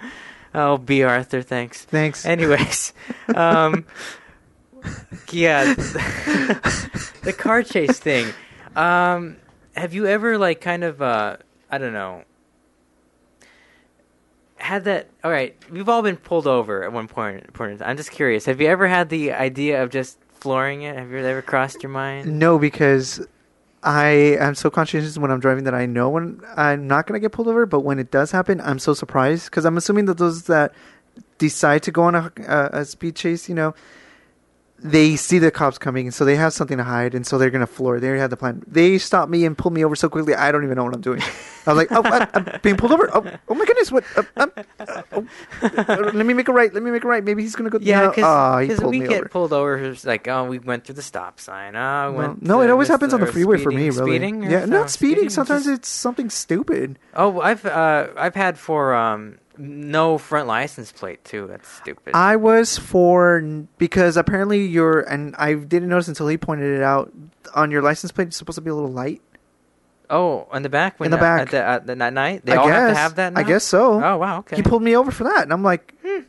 [0.56, 1.84] Oh, Bea Arthur, thanks.
[1.86, 2.26] Thanks.
[2.26, 2.94] Anyways,
[3.36, 3.86] um,
[5.32, 8.34] yeah, the car chase thing.
[8.76, 9.38] Um,
[9.76, 11.38] have you ever like kind of uh,
[11.70, 12.24] I don't know,
[14.58, 15.10] had that?
[15.24, 17.54] All right, we've all been pulled over at one point.
[17.54, 17.82] point.
[17.84, 18.46] I'm just curious.
[18.46, 20.96] Have you ever had the idea of just flooring it?
[20.96, 22.40] Have you ever crossed your mind?
[22.40, 23.26] No, because
[23.84, 24.08] I
[24.40, 27.32] am so conscientious when I'm driving that I know when I'm not going to get
[27.32, 27.66] pulled over.
[27.66, 30.74] But when it does happen, I'm so surprised because I'm assuming that those that
[31.38, 33.74] decide to go on a, a, a speed chase, you know,
[34.82, 37.50] they see the cops coming, and so they have something to hide, and so they're
[37.50, 38.00] going to floor.
[38.00, 38.64] They already had the plan.
[38.68, 41.02] They stopped me and pulled me over so quickly, I don't even know what I'm
[41.02, 41.22] doing.
[41.66, 43.10] I was like, oh, I, I'm being pulled over.
[43.14, 44.04] Oh, oh my goodness, what?
[44.16, 45.28] Uh, um, uh, oh,
[45.62, 46.74] uh, let me make a right.
[46.74, 47.24] Let me make a right.
[47.24, 47.84] Maybe he's going to go.
[47.84, 49.30] Yeah, because oh, we me get over.
[49.30, 49.78] pulled over.
[49.78, 51.76] It's like, oh, we went through the stop sign.
[51.76, 53.90] Oh, we No, went no, it always happens on the freeway for me.
[53.90, 54.44] Really, Speeding?
[54.44, 55.26] yeah, not speeding.
[55.26, 56.98] Just- Sometimes it's something stupid.
[57.14, 61.46] Oh, I've uh, I've had for um, no front license plate too.
[61.48, 62.16] That's stupid.
[62.16, 63.42] I was for
[63.78, 67.12] because apparently your and I didn't notice until he pointed it out
[67.54, 68.30] on your license plate.
[68.30, 69.22] It's supposed to be a little light.
[70.10, 71.00] oh, in the back.
[71.00, 71.42] When In the back.
[71.42, 72.46] At, the, at, the, at night.
[72.46, 72.76] They I all guess.
[72.78, 73.34] have to have that.
[73.34, 73.40] Now?
[73.42, 74.04] I guess so.
[74.04, 74.40] Oh wow.
[74.40, 74.56] Okay.
[74.56, 76.22] He pulled me over for that, and I'm like, Hmm.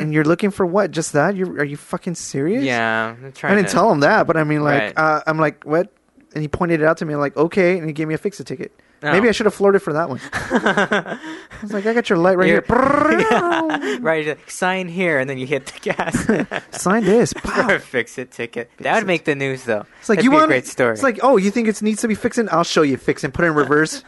[0.00, 0.92] and you're looking for what?
[0.92, 1.34] Just that?
[1.34, 2.62] You are you fucking serious?
[2.62, 3.16] Yeah.
[3.18, 4.98] I'm I didn't to, tell him that, but I mean, like, Right.
[4.98, 5.92] uh, I'm like, what?
[6.32, 7.16] And he pointed it out to me.
[7.16, 8.70] Like, okay, and he gave me a fix-it ticket.
[9.02, 9.12] Oh.
[9.12, 10.20] Maybe I should have floored it for that one.
[10.32, 11.18] I
[11.62, 13.20] was like, I got your light right You're- here.
[13.30, 13.98] Yeah.
[14.00, 14.26] right.
[14.26, 16.62] like, Sign here, and then you hit the gas.
[16.82, 17.32] Sign this.
[17.32, 17.78] Pow.
[17.78, 18.70] fix it ticket.
[18.80, 19.06] that would it.
[19.06, 19.86] make the news, though.
[20.00, 20.92] It's like That'd you want a great story.
[20.92, 22.48] It's like, oh, you think it needs to be fixing?
[22.50, 23.30] I'll show you fixing.
[23.32, 24.04] Put it in reverse,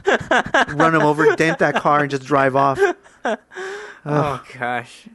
[0.69, 2.79] run him over, dent that car, and just drive off.
[4.05, 5.09] oh gosh.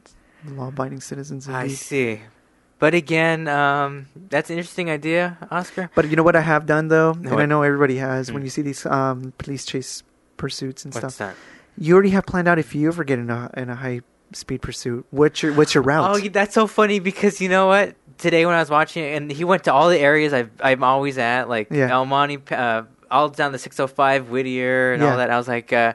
[0.44, 1.48] Law-abiding citizens.
[1.48, 2.20] I see.
[2.78, 5.90] But again, um, that's an interesting idea, Oscar.
[5.94, 8.28] But you know what I have done though, and I know everybody has.
[8.28, 8.34] Hmm.
[8.34, 10.02] When you see these um, police chase
[10.36, 11.36] pursuits and What's stuff, that?
[11.76, 14.62] you already have planned out if you ever get in a in a high speed
[14.62, 15.06] pursuit.
[15.10, 16.08] What's your what's your route?
[16.24, 17.96] Oh, that's so funny because you know what?
[18.18, 20.82] Today when I was watching it, and he went to all the areas I've, I'm
[20.84, 21.90] always at, like Yeah.
[21.90, 25.10] El Monte, uh, all down the 605 Whittier and Yeah.
[25.12, 25.30] all that.
[25.30, 25.92] I was like, uh,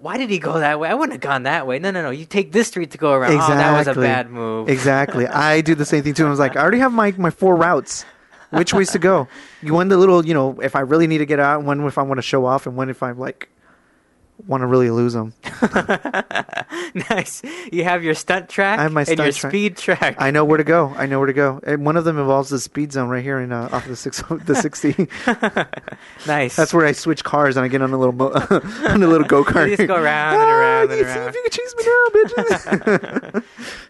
[0.00, 0.88] why did he go that way?
[0.88, 1.78] I wouldn't have gone that way.
[1.78, 2.10] No, no, no.
[2.10, 3.32] You take this street to go around.
[3.32, 4.02] Oh, that was a Exactly.
[4.06, 4.68] bad move.
[4.68, 5.26] Exactly.
[5.50, 6.26] I do the same thing too.
[6.26, 8.04] I was like, I already have my my four routes.
[8.50, 9.28] Which ways to go?
[9.60, 11.98] You want the little, you know, if I really need to get out, one if
[11.98, 13.48] I want to show off, and one if I'm like
[14.46, 15.34] want to really lose them.
[17.10, 17.42] nice.
[17.72, 19.50] You have your stunt track I have my and your stunt track.
[19.50, 20.16] speed track.
[20.18, 20.92] I know where to go.
[20.96, 21.60] I know where to go.
[21.64, 23.96] And one of them involves the speed zone right here in uh, off of the
[23.96, 25.08] six the sixty.
[26.26, 26.56] nice.
[26.56, 29.26] That's where I switch cars and I get on a little mo- on a little
[29.26, 29.70] go kart.
[29.70, 32.06] You just go around and around and you see if you can chase me now,
[33.34, 33.44] bitches.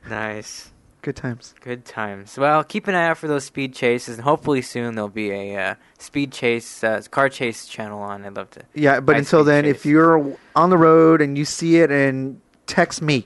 [0.08, 0.70] nice.
[1.08, 1.54] Good times.
[1.62, 2.36] Good times.
[2.36, 5.56] Well, keep an eye out for those speed chases, and hopefully soon there'll be a
[5.56, 8.26] uh, speed chase, uh, car chase channel on.
[8.26, 8.60] I'd love to.
[8.74, 9.76] Yeah, but until then, chase.
[9.76, 13.24] if you're on the road and you see it, and text me.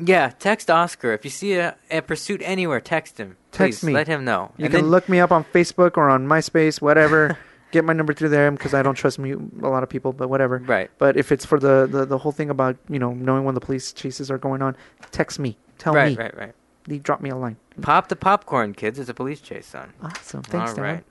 [0.00, 2.80] Yeah, text Oscar if you see a, a pursuit anywhere.
[2.80, 3.36] Text him.
[3.50, 3.92] Text Please, me.
[3.94, 4.52] Let him know.
[4.56, 7.36] You And can then- look me up on Facebook or on MySpace, whatever.
[7.72, 9.36] Get my number through there because I don't trust me a
[9.68, 10.58] lot of people, but whatever.
[10.58, 10.88] Right.
[10.98, 13.60] But if it's for the, the the whole thing about you know knowing when the
[13.60, 14.76] police chases are going on,
[15.10, 15.58] text me.
[15.78, 16.22] Tell Right, me.
[16.22, 16.32] Right.
[16.36, 16.54] Right, right.
[16.86, 17.56] You drop me a line.
[17.80, 18.98] Pop the popcorn, kids.
[18.98, 19.92] It's a police chase son.
[20.02, 20.42] Awesome.
[20.42, 20.82] Thanks, All Dad.
[20.82, 21.04] right.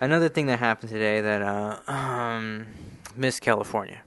[0.00, 2.66] Another thing that happened today that uh, um,
[3.16, 4.02] Miss California.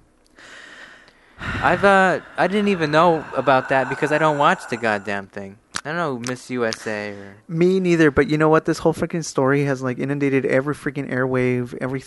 [1.40, 5.58] I've uh, I didn't even know about that because I don't watch the goddamn thing.
[5.84, 8.66] I don't know Miss USA or Me neither, but you know what?
[8.66, 12.04] This whole freaking story has like inundated every freaking airwave, every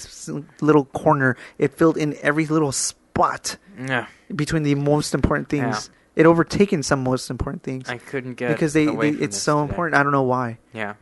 [0.61, 1.37] little corner.
[1.59, 4.07] It filled in every little spot yeah.
[4.35, 5.91] between the most important things.
[6.17, 9.71] It overtaken some most important things I couldn't get because they, they it's so today.
[9.71, 9.99] important.
[9.99, 10.59] I don't know why.
[10.73, 10.95] Yeah.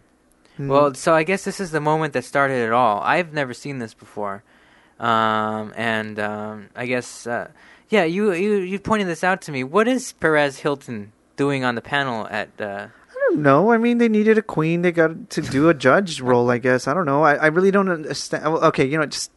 [0.58, 0.68] Mm.
[0.68, 3.00] Well, so I guess this is the moment that started it all.
[3.00, 4.42] I've never seen this before,
[5.00, 7.50] um, and um, I guess uh,
[7.88, 9.64] yeah, you you you pointed this out to me.
[9.64, 12.48] What is Perez Hilton doing on the panel at?
[12.60, 13.72] Uh, I don't know.
[13.72, 14.82] I mean, they needed a queen.
[14.82, 16.50] They got to do a judge role.
[16.50, 16.86] I guess.
[16.86, 17.22] I don't know.
[17.22, 18.46] I, I really don't understand.
[18.46, 19.30] Okay, you know, just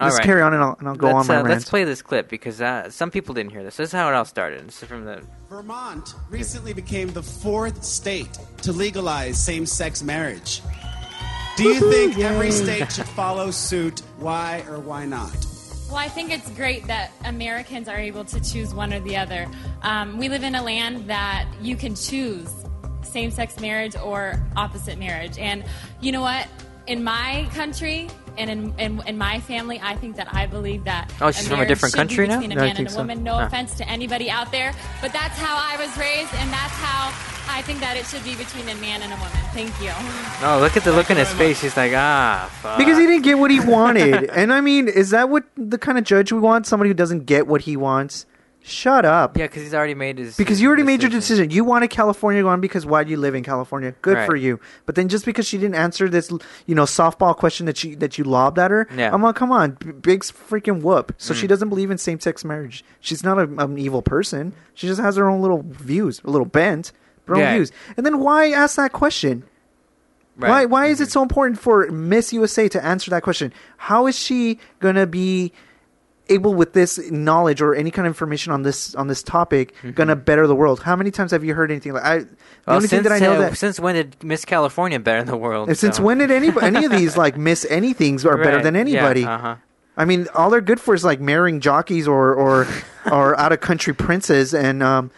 [0.00, 0.24] let's right.
[0.24, 1.48] carry on and I'll, and I'll go let's, on my uh, rant.
[1.50, 3.76] let's play this clip because uh, some people didn't hear this.
[3.76, 4.66] This is how it all started.
[4.66, 10.62] This is from the Vermont recently became the fourth state to legalize same sex marriage.
[11.56, 14.00] Do you think every state should follow suit?
[14.18, 15.34] Why or why not?
[15.88, 19.48] Well, I think it's great that Americans are able to choose one or the other.
[19.82, 22.48] Um, we live in a land that you can choose
[23.02, 25.36] same sex marriage or opposite marriage.
[25.36, 25.64] And
[26.00, 26.46] you know what?
[26.86, 31.12] In my country and in, in, in my family, I think that I believe that.
[31.20, 32.40] Oh, she's from a different should be country now?
[32.40, 32.98] Between a Yeah, I man and think a so.
[32.98, 33.22] woman.
[33.22, 33.46] No Huh.
[33.46, 37.12] offense to anybody out there, but that's how I was raised, and that's how
[37.52, 39.32] I think that it should be between a man and a woman.
[39.52, 39.90] Thank you.
[40.46, 41.60] oh look at the look in his face.
[41.60, 42.78] He's like ah fuck.
[42.78, 44.30] because he didn't get what he wanted.
[44.30, 46.66] and I mean, is that what the kind of judge we want?
[46.66, 48.26] Somebody who doesn't get what he wants?
[48.62, 49.36] Shut up.
[49.38, 51.50] yeah because he's already made his Because you already made your decision.
[51.50, 53.94] You wanted California to go on because why do you live in California?
[54.02, 54.26] Good Right.
[54.26, 54.60] for you.
[54.86, 56.30] But then just because she didn't answer this,
[56.66, 59.12] you know, softball question that you that you lobbed at her, Yeah.
[59.14, 61.14] I'm like, come on, b- big freaking whoop.
[61.16, 61.38] So Mm.
[61.38, 62.84] she doesn't believe in same sex marriage.
[63.00, 64.52] She's not a, an evil person.
[64.74, 66.92] She just has her own little views, a little bent,
[67.28, 67.48] her Yeah.
[67.48, 67.72] own views.
[67.96, 69.42] And then why ask that question?
[70.36, 70.48] Right.
[70.50, 71.02] Why why is Mhm.
[71.04, 73.52] it so important for Miss USA to answer that question?
[73.78, 75.52] How is she gonna be
[76.30, 80.16] able with this knowledge or any kind of information on this on this topic gonna
[80.16, 80.80] better the world?
[80.82, 82.18] How many times have you heard anything like I?
[82.18, 82.36] The Mm-hmm.
[82.66, 85.36] Well, only thing that I know uh, that since when did Miss California better the
[85.36, 85.74] world?
[85.76, 88.62] since so- when did any any of these like Miss anythings are better Right.
[88.62, 89.24] than Yeah, anybody?
[89.24, 89.56] uh-huh.
[89.96, 92.66] I mean, all they're good for is like marrying jockeys or or
[93.10, 95.10] or out of country princes and um,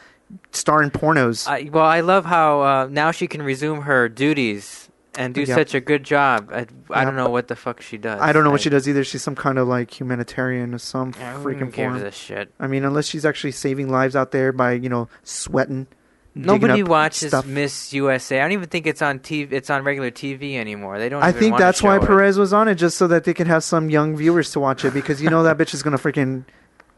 [0.52, 1.46] starring pornos.
[1.46, 5.74] I, well, I love how uh, now she can resume her duties and do such
[5.74, 6.50] a good job.
[6.52, 8.20] I, I don't know what the fuck she does.
[8.20, 9.04] I don't know what she does either.
[9.04, 11.96] She's some kind of like humanitarian or some who freaking gives form.
[11.96, 12.52] a shit?
[12.58, 15.86] I mean, unless she's actually saving lives out there by you know sweating.
[16.34, 17.46] Nobody watches stuff.
[17.46, 18.38] Miss USA.
[18.40, 19.52] I don't even think it's on TV.
[19.52, 20.98] It's on regular TV anymore.
[20.98, 21.22] They don't.
[21.22, 22.02] I think that's why it.
[22.02, 24.84] Perez was on it, just so that they could have some young viewers to watch
[24.84, 24.94] it.
[24.94, 26.44] Because you know that bitch is gonna freaking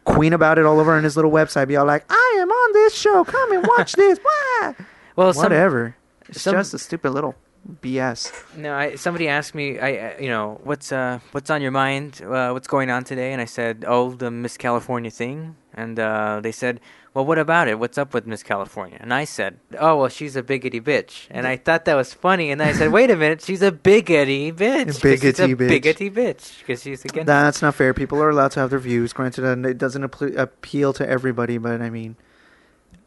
[0.05, 1.67] queen about it all over on his little website.
[1.67, 3.25] Be all like, "I am on this show.
[3.25, 4.21] Come and watch this."
[4.61, 4.75] Wah!
[5.17, 5.97] Well, some, Whatever.
[6.29, 7.35] It's some- just a stupid little
[7.81, 8.33] BS.
[8.57, 12.23] No, I, somebody asked me, I, uh, you know, what's uh, what's on your mind?
[12.23, 13.33] Uh, what's going on today?
[13.33, 15.57] And I said, oh, the Miss California thing.
[15.73, 16.81] And uh, they said,
[17.15, 17.79] well, what about it?
[17.79, 18.99] What's up with Miss California?
[19.01, 21.27] And I said, oh, well, she's a biggity bitch.
[21.31, 22.51] And I thought that was funny.
[22.51, 25.01] And then I said, wait a minute, she's a biggity bitch.
[25.01, 25.81] biggity a bitch.
[25.81, 27.27] biggity bitch because she's against.
[27.27, 27.95] That's not fair.
[27.95, 29.13] People are allowed to have their views.
[29.13, 32.17] Granted, and it doesn't appeal to everybody, but I mean,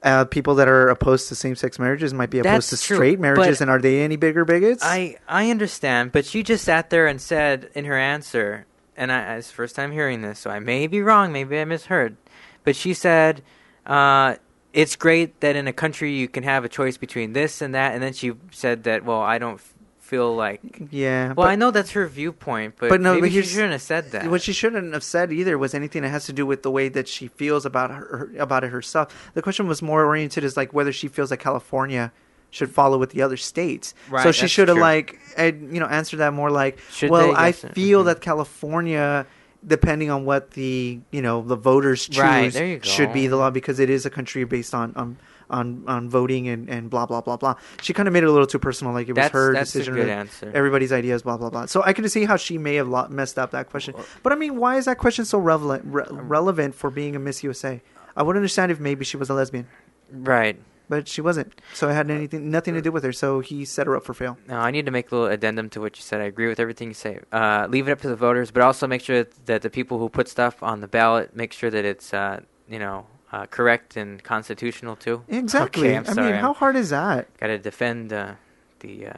[0.03, 3.19] uh, people that are opposed to same-sex marriages might be opposed That's to true, straight
[3.19, 4.83] marriages, and are they any bigger bigots?
[4.83, 9.35] I I understand, but she just sat there and said in her answer, and I,
[9.35, 12.17] it's the first time hearing this, so I may be wrong, maybe I misheard,
[12.63, 13.41] but she said,
[13.85, 14.35] uh,
[14.73, 17.93] "It's great that in a country you can have a choice between this and that,"
[17.93, 19.59] and then she said that, "Well, I don't
[20.07, 21.27] feel like." yeah.
[21.27, 23.81] Well, but- I know that's her viewpoint, but, But no, maybe but she shouldn't have
[23.81, 24.29] said that.
[24.29, 26.89] What she shouldn't have said either was anything that has to do with the way
[26.89, 29.31] that she feels about her about it herself.
[29.33, 32.11] The question was more oriented as like whether she feels that California
[32.49, 33.93] should follow with the other states.
[34.09, 37.35] Right, so she should have like you know answered that more like, Should well.
[37.35, 38.05] I feel mhm.
[38.05, 39.25] that California.
[39.65, 43.79] Depending on what the you know the voters choose, Right, should be the law because
[43.79, 45.17] it is a country based on on
[45.49, 47.55] on, on voting and, and blah blah blah blah.
[47.81, 49.69] She kind of made it a little too personal, like it was That's- her that's
[49.75, 49.95] a decision.
[49.95, 50.51] good or answer.
[50.53, 51.65] Everybody's ideas, blah blah blah.
[51.67, 53.95] So I could see how she may have lo- messed up that question.
[54.23, 57.43] But I mean, why is that question so relevant re- relevant for being a Miss
[57.43, 57.81] USA?
[58.15, 59.67] I would understand if maybe she was a lesbian.
[60.11, 60.57] right.
[60.89, 61.53] but she wasn't.
[61.73, 63.11] So it had anything, nothing to do with her.
[63.11, 64.37] So he set her up for fail.
[64.47, 66.21] No, I need to make a little addendum to what you said.
[66.21, 67.19] I agree with everything you say.
[67.31, 70.07] Uh, leave it up to the voters, but also make sure that the people who
[70.09, 74.23] put stuff on the ballot make sure that it's uh, you know uh, correct and
[74.23, 75.23] constitutional too.
[75.27, 75.89] Exactly.
[75.89, 77.35] Okay, I'm I mean, how hard is that?
[77.37, 78.35] Got to defend uh,
[78.79, 79.13] the uh,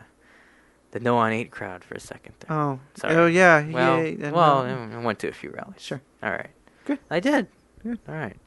[0.91, 2.58] the no on eight crowd for a second there.
[2.58, 3.15] Oh, Sorry.
[3.15, 3.65] oh yeah.
[3.69, 4.98] well, yeah, well, no.
[5.00, 5.82] I went to a few rallies.
[5.82, 6.02] Sure.
[6.24, 6.50] All right.
[6.86, 7.00] Good.
[7.10, 7.48] I did.
[7.84, 8.00] Good.
[8.08, 8.38] All right.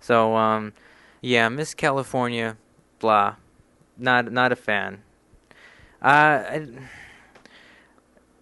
[0.00, 0.72] So, um,
[1.20, 2.56] yeah, Miss California,
[2.98, 3.36] blah,
[3.96, 5.02] not not a fan.
[6.02, 6.80] Uh, and,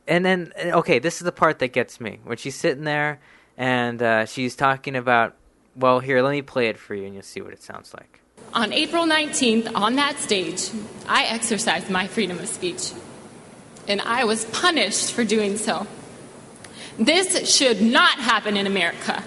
[0.08, 3.20] and then okay, this is the part that gets me when she's sitting there
[3.56, 5.36] and uh, she's talking about.
[5.76, 8.20] Well, here, let me play it for you, and you'll see what it sounds like.
[8.52, 10.70] On April 19th, on that stage,
[11.08, 12.92] I exercised my freedom of speech.
[13.88, 15.86] And I was punished for doing so.
[16.96, 19.24] This should not happen in America.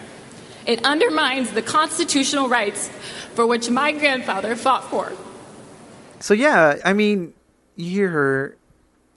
[0.66, 2.90] It undermines the constitutional rights
[3.36, 5.12] for which my grandfather fought for.
[6.20, 7.34] So yeah, I mean,
[7.76, 8.58] you hear her.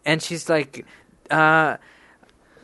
[0.04, 0.84] and she's like,
[1.30, 1.76] uh,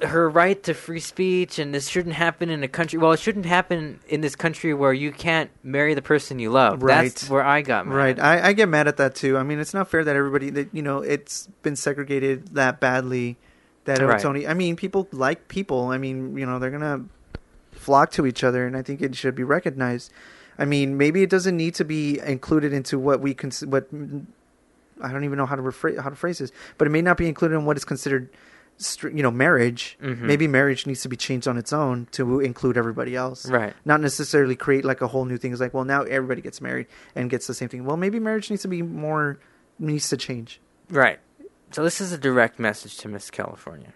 [0.02, 2.98] her right to free speech, and this shouldn't happen in a country.
[2.98, 6.80] Well, it shouldn't happen in this country where you can't marry the person you love.
[6.80, 7.30] That's Right.
[7.30, 7.94] where I got mad.
[7.94, 9.38] Right, I, I get mad at that too.
[9.38, 13.36] I mean, it's not fair that everybody that you know it's been segregated that badly.
[13.84, 14.16] That Right.
[14.16, 14.46] it's only.
[14.46, 15.88] I mean, people like people.
[15.88, 17.04] I mean, you know, they're gonna
[17.72, 20.12] flock to each other, and I think it should be recognized.
[20.58, 23.88] I mean, maybe it doesn't need to be included into what we cons- what
[25.00, 27.16] I don't even know how to rephrase how to phrase this, but it may not
[27.16, 28.28] be included in what is considered,
[29.02, 29.96] you know, marriage.
[30.02, 30.20] Mhm.
[30.22, 33.48] Maybe marriage needs to be changed on its own to include everybody else.
[33.48, 33.74] Right.
[33.84, 35.52] Not necessarily create like a whole new thing.
[35.52, 37.84] It's like, well, now everybody gets married and gets the same thing.
[37.84, 39.38] Well, maybe marriage needs to be more
[39.78, 40.60] needs to change.
[40.90, 41.18] Right.
[41.72, 43.92] So this is a direct message to Miss California,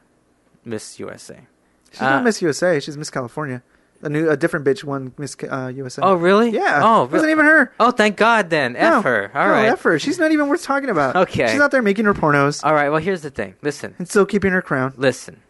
[0.64, 1.46] Miss USA.
[1.90, 2.80] She's Uh, not Miss USA.
[2.80, 3.62] She's Miss California.
[4.02, 6.00] A new, a different bitch won Miss uh, USA.
[6.02, 6.50] Oh, really?
[6.50, 6.80] Yeah.
[6.82, 7.70] Oh, it wasn't even her.
[7.78, 8.74] Oh, thank God then.
[8.74, 9.02] F No.
[9.02, 9.30] her.
[9.34, 9.66] All no, right.
[9.66, 9.98] F her.
[9.98, 11.16] She's not even worth talking about.
[11.16, 11.50] Okay.
[11.52, 12.88] She's out there making her pornos All right.
[12.88, 13.56] Well, here's the thing.
[13.60, 13.94] Listen.
[13.98, 14.94] and still keeping her crown.
[14.96, 15.42] Listen.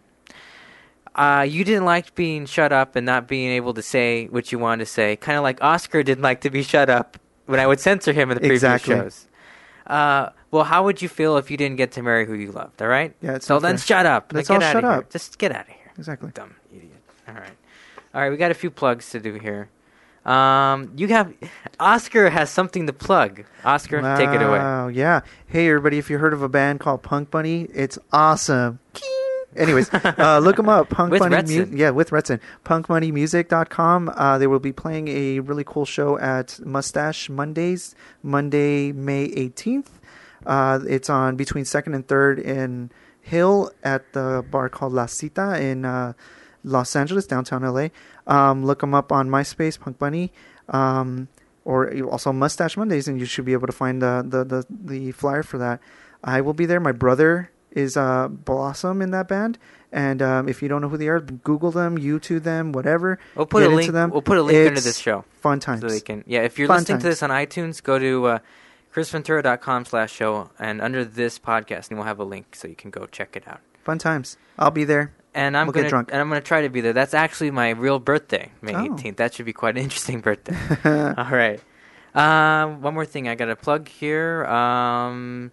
[1.14, 4.58] Uh, you didn't like being shut up and not being able to say what you
[4.58, 5.16] wanted to say.
[5.16, 8.30] Kind of like Oscar didn't like to be shut up when I would censor him
[8.30, 8.94] in the previous Exactly.
[8.94, 9.26] shows.
[9.86, 12.80] Uh, well, how would you feel if you didn't get to marry who you loved?
[12.80, 13.14] All right.
[13.20, 13.86] Yeah, it's so then fair.
[13.86, 14.32] shut up.
[14.32, 14.98] Let's get all out shut of here.
[15.00, 15.10] up.
[15.10, 15.92] Just get out of here.
[15.98, 16.30] Exactly.
[16.32, 16.92] Dumb idiot.
[17.28, 17.50] All right.
[18.14, 18.30] All right.
[18.30, 19.68] We got a few plugs to do here.
[20.24, 21.32] Um, you have
[21.78, 23.44] Oscar has something to plug.
[23.64, 24.58] Oscar, take it away.
[24.58, 25.22] Wow, yeah.
[25.46, 28.80] Hey, everybody, if you heard of a band called Punk Bunny, it's awesome.
[28.92, 29.16] King.
[29.56, 30.90] Anyways, uh, look them up.
[30.90, 31.76] Punk With Bunny Retson.
[31.76, 32.38] yeah, with Retson.
[32.64, 34.12] PunkBunnyMusic.com.
[34.14, 39.88] Uh, they will be playing a really cool show at Mustache Mondays, Monday, May 18th.
[40.46, 42.90] Uh, it's on between 2nd and 3rd in
[43.22, 46.12] Hill at the bar called La Cita in uh,
[46.64, 47.88] Los Angeles, downtown LA.
[48.26, 50.32] Um, look them up on MySpace, Punk Bunny.
[50.68, 51.28] Um,
[51.64, 55.12] or also Mustache Mondays, and you should be able to find the the the, the
[55.12, 55.80] flyer for that.
[56.24, 56.80] I will be there.
[56.80, 59.58] My brother is uh, Blossom in that band,
[59.92, 63.18] and um, if you don't know who they are, Google them, YouTube them, whatever.
[63.36, 63.92] We'll put Get a into link.
[63.92, 64.10] them.
[64.10, 65.24] We'll put a link It's this show.
[65.42, 65.82] Fun times.
[65.82, 66.40] So they can, yeah.
[66.42, 68.38] If you're Fun listening to this on iTunes, go to uh,
[68.94, 72.90] chrisventura.com slash show, and under this podcast, and we'll have a link so you can
[72.90, 73.60] go check it out.
[73.84, 74.36] Fun times.
[74.58, 75.12] I'll be there.
[75.34, 76.08] And I'm We'll gonna drunk.
[76.12, 76.92] and I'm gonna try to be there.
[76.92, 78.84] That's actually my real birthday, May Oh.
[78.88, 79.16] 18th.
[79.16, 80.56] That should be quite an interesting birthday.
[81.16, 81.60] All right.
[82.14, 84.44] Um, one more thing I got to plug here.
[84.46, 85.52] Um,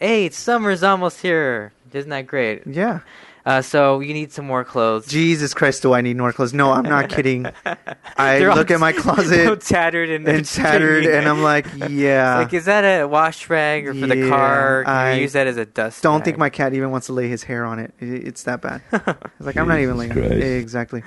[0.00, 1.72] hey, summer's almost here.
[1.92, 2.62] Isn't that great?
[2.66, 3.00] Yeah.
[3.44, 5.06] Uh, so you need some more clothes.
[5.06, 6.54] Jesus Christ, do I need more clothes?
[6.54, 7.46] No, I'm not kidding.
[8.16, 11.66] I They're all look at my all closet tattered and, and tattered, and I'm like,
[11.88, 12.38] yeah.
[12.38, 14.84] like, is that a wash rag or for the car?
[14.84, 16.02] Can I you use that as a dust?
[16.04, 16.24] Don't bag?
[16.26, 17.92] think my cat even wants to lay his hair on it.
[17.98, 18.82] It- It's that bad.
[18.92, 19.06] It's
[19.40, 20.12] like I'm not even laying.
[20.12, 20.40] on it.
[20.40, 21.02] Exactly.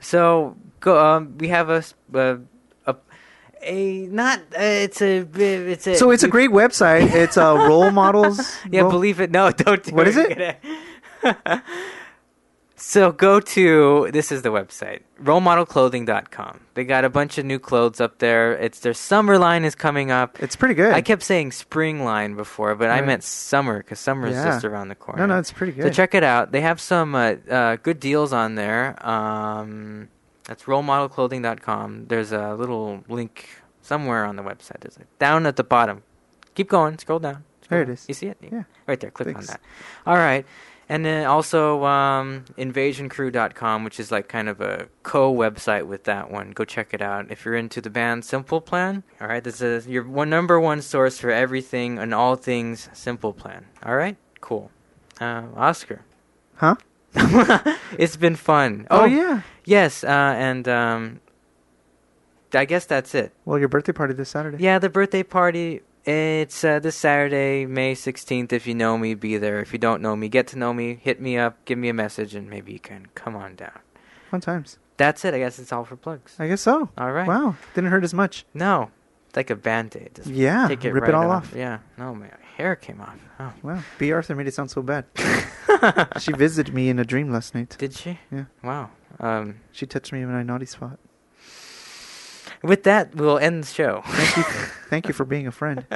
[0.00, 1.02] So go.
[1.02, 1.82] Um, we have a
[3.66, 4.40] a not.
[4.40, 5.26] Uh, it's a.
[5.34, 5.94] It's a.
[5.96, 7.12] So it's a great website.
[7.14, 8.56] It's uh, role models.
[8.70, 9.30] Yeah, role- believe it.
[9.30, 9.82] No, don't.
[9.82, 10.58] Do What is it?
[12.76, 16.60] so go to this is the website rolemodelclothing.com.
[16.74, 18.52] They got a bunch of new clothes up there.
[18.58, 20.42] It's their summer line is coming up.
[20.42, 20.92] It's pretty good.
[20.92, 24.44] I kept saying spring line before, but I meant summer because summer is Yeah.
[24.44, 25.20] just around the corner.
[25.26, 25.84] No, no, it's pretty good.
[25.84, 26.52] So check it out.
[26.52, 28.96] They have some uh, uh, good deals on there.
[29.06, 30.08] Um,
[30.44, 32.06] that's rolemodelclothing.com.
[32.08, 33.48] There's a little link
[33.80, 34.80] somewhere on the website.
[34.80, 36.02] There's like down at the bottom.
[36.54, 36.98] Keep going.
[36.98, 37.44] Scroll down.
[37.68, 37.92] There Scroll it down.
[37.94, 38.04] is.
[38.08, 38.36] You see it?
[38.42, 38.64] Yeah.
[38.86, 39.10] Right there.
[39.10, 39.48] Click Thanks.
[39.48, 39.60] on that.
[40.06, 40.44] All right.
[40.88, 46.50] And then also um, invasioncrew.com, which is like kind of a co-website with that one.
[46.50, 49.02] Go check it out if you're into the band Simple Plan.
[49.20, 53.32] All right, this is your one number one source for everything and all things Simple
[53.32, 53.66] Plan.
[53.84, 54.70] All right, cool.
[55.20, 56.02] Uh, Oscar,
[56.56, 56.74] Huh?
[57.98, 58.86] it's been fun.
[58.90, 59.42] Oh, yeah.
[59.64, 61.20] Yes, uh, and um,
[62.52, 63.32] I guess that's it.
[63.44, 64.62] Well, your birthday party this Saturday.
[64.62, 65.80] Yeah, the birthday party.
[66.04, 68.52] It's uh, this Saturday, May 16th.
[68.52, 69.60] If you know me, be there.
[69.60, 70.98] If you don't know me, get to know me.
[71.02, 73.78] Hit me up, give me a message, and maybe you can come on down.
[74.30, 74.78] Fun times.
[74.98, 75.32] That's it.
[75.32, 76.36] I guess it's all for plugs.
[76.38, 76.90] I guess so.
[76.98, 77.26] All right.
[77.26, 77.56] Wow.
[77.74, 78.44] Didn't hurt as much.
[78.52, 78.90] No,
[79.26, 80.20] it's like a band aid.
[80.26, 81.52] Yeah, take it rip it all off.
[81.52, 81.56] off.
[81.56, 81.78] Yeah.
[81.96, 83.16] No, my hair came off.
[83.40, 83.52] Oh.
[83.62, 83.82] Wow.
[83.98, 85.06] Bea Arthur made it sound so bad.
[86.20, 87.76] she visited me in a dream last night.
[87.78, 88.18] Did she?
[88.30, 88.44] Yeah.
[88.62, 88.90] Wow.
[89.18, 90.98] Um, She touched me in my naughty spot.
[92.64, 94.02] With that, we'll end the show.
[94.06, 94.42] Thank you.
[94.88, 95.84] thank you for being a friend.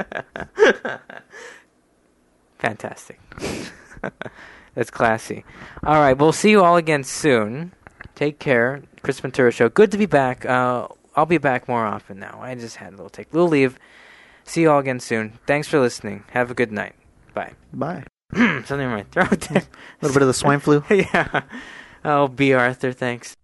[2.58, 3.18] Fantastic.
[4.74, 5.44] That's classy.
[5.82, 7.72] All right, we'll see you all again soon.
[8.14, 8.82] Take care.
[9.02, 9.70] Chris Ventura Show.
[9.70, 10.44] Good to be back.
[10.44, 12.38] Uh, I'll be back more often now.
[12.42, 13.32] I just had a little take.
[13.32, 13.78] We'll leave.
[14.44, 15.38] See you all again soon.
[15.46, 16.24] Thanks for listening.
[16.32, 16.94] Have a good night.
[17.32, 17.52] Bye.
[17.72, 18.04] Bye.
[18.34, 19.50] Something in my throat.
[19.50, 19.62] A
[20.02, 20.84] little bit of the swine flu.
[20.90, 21.42] yeah.
[22.04, 23.34] Oh, Bea Arthur, thanks.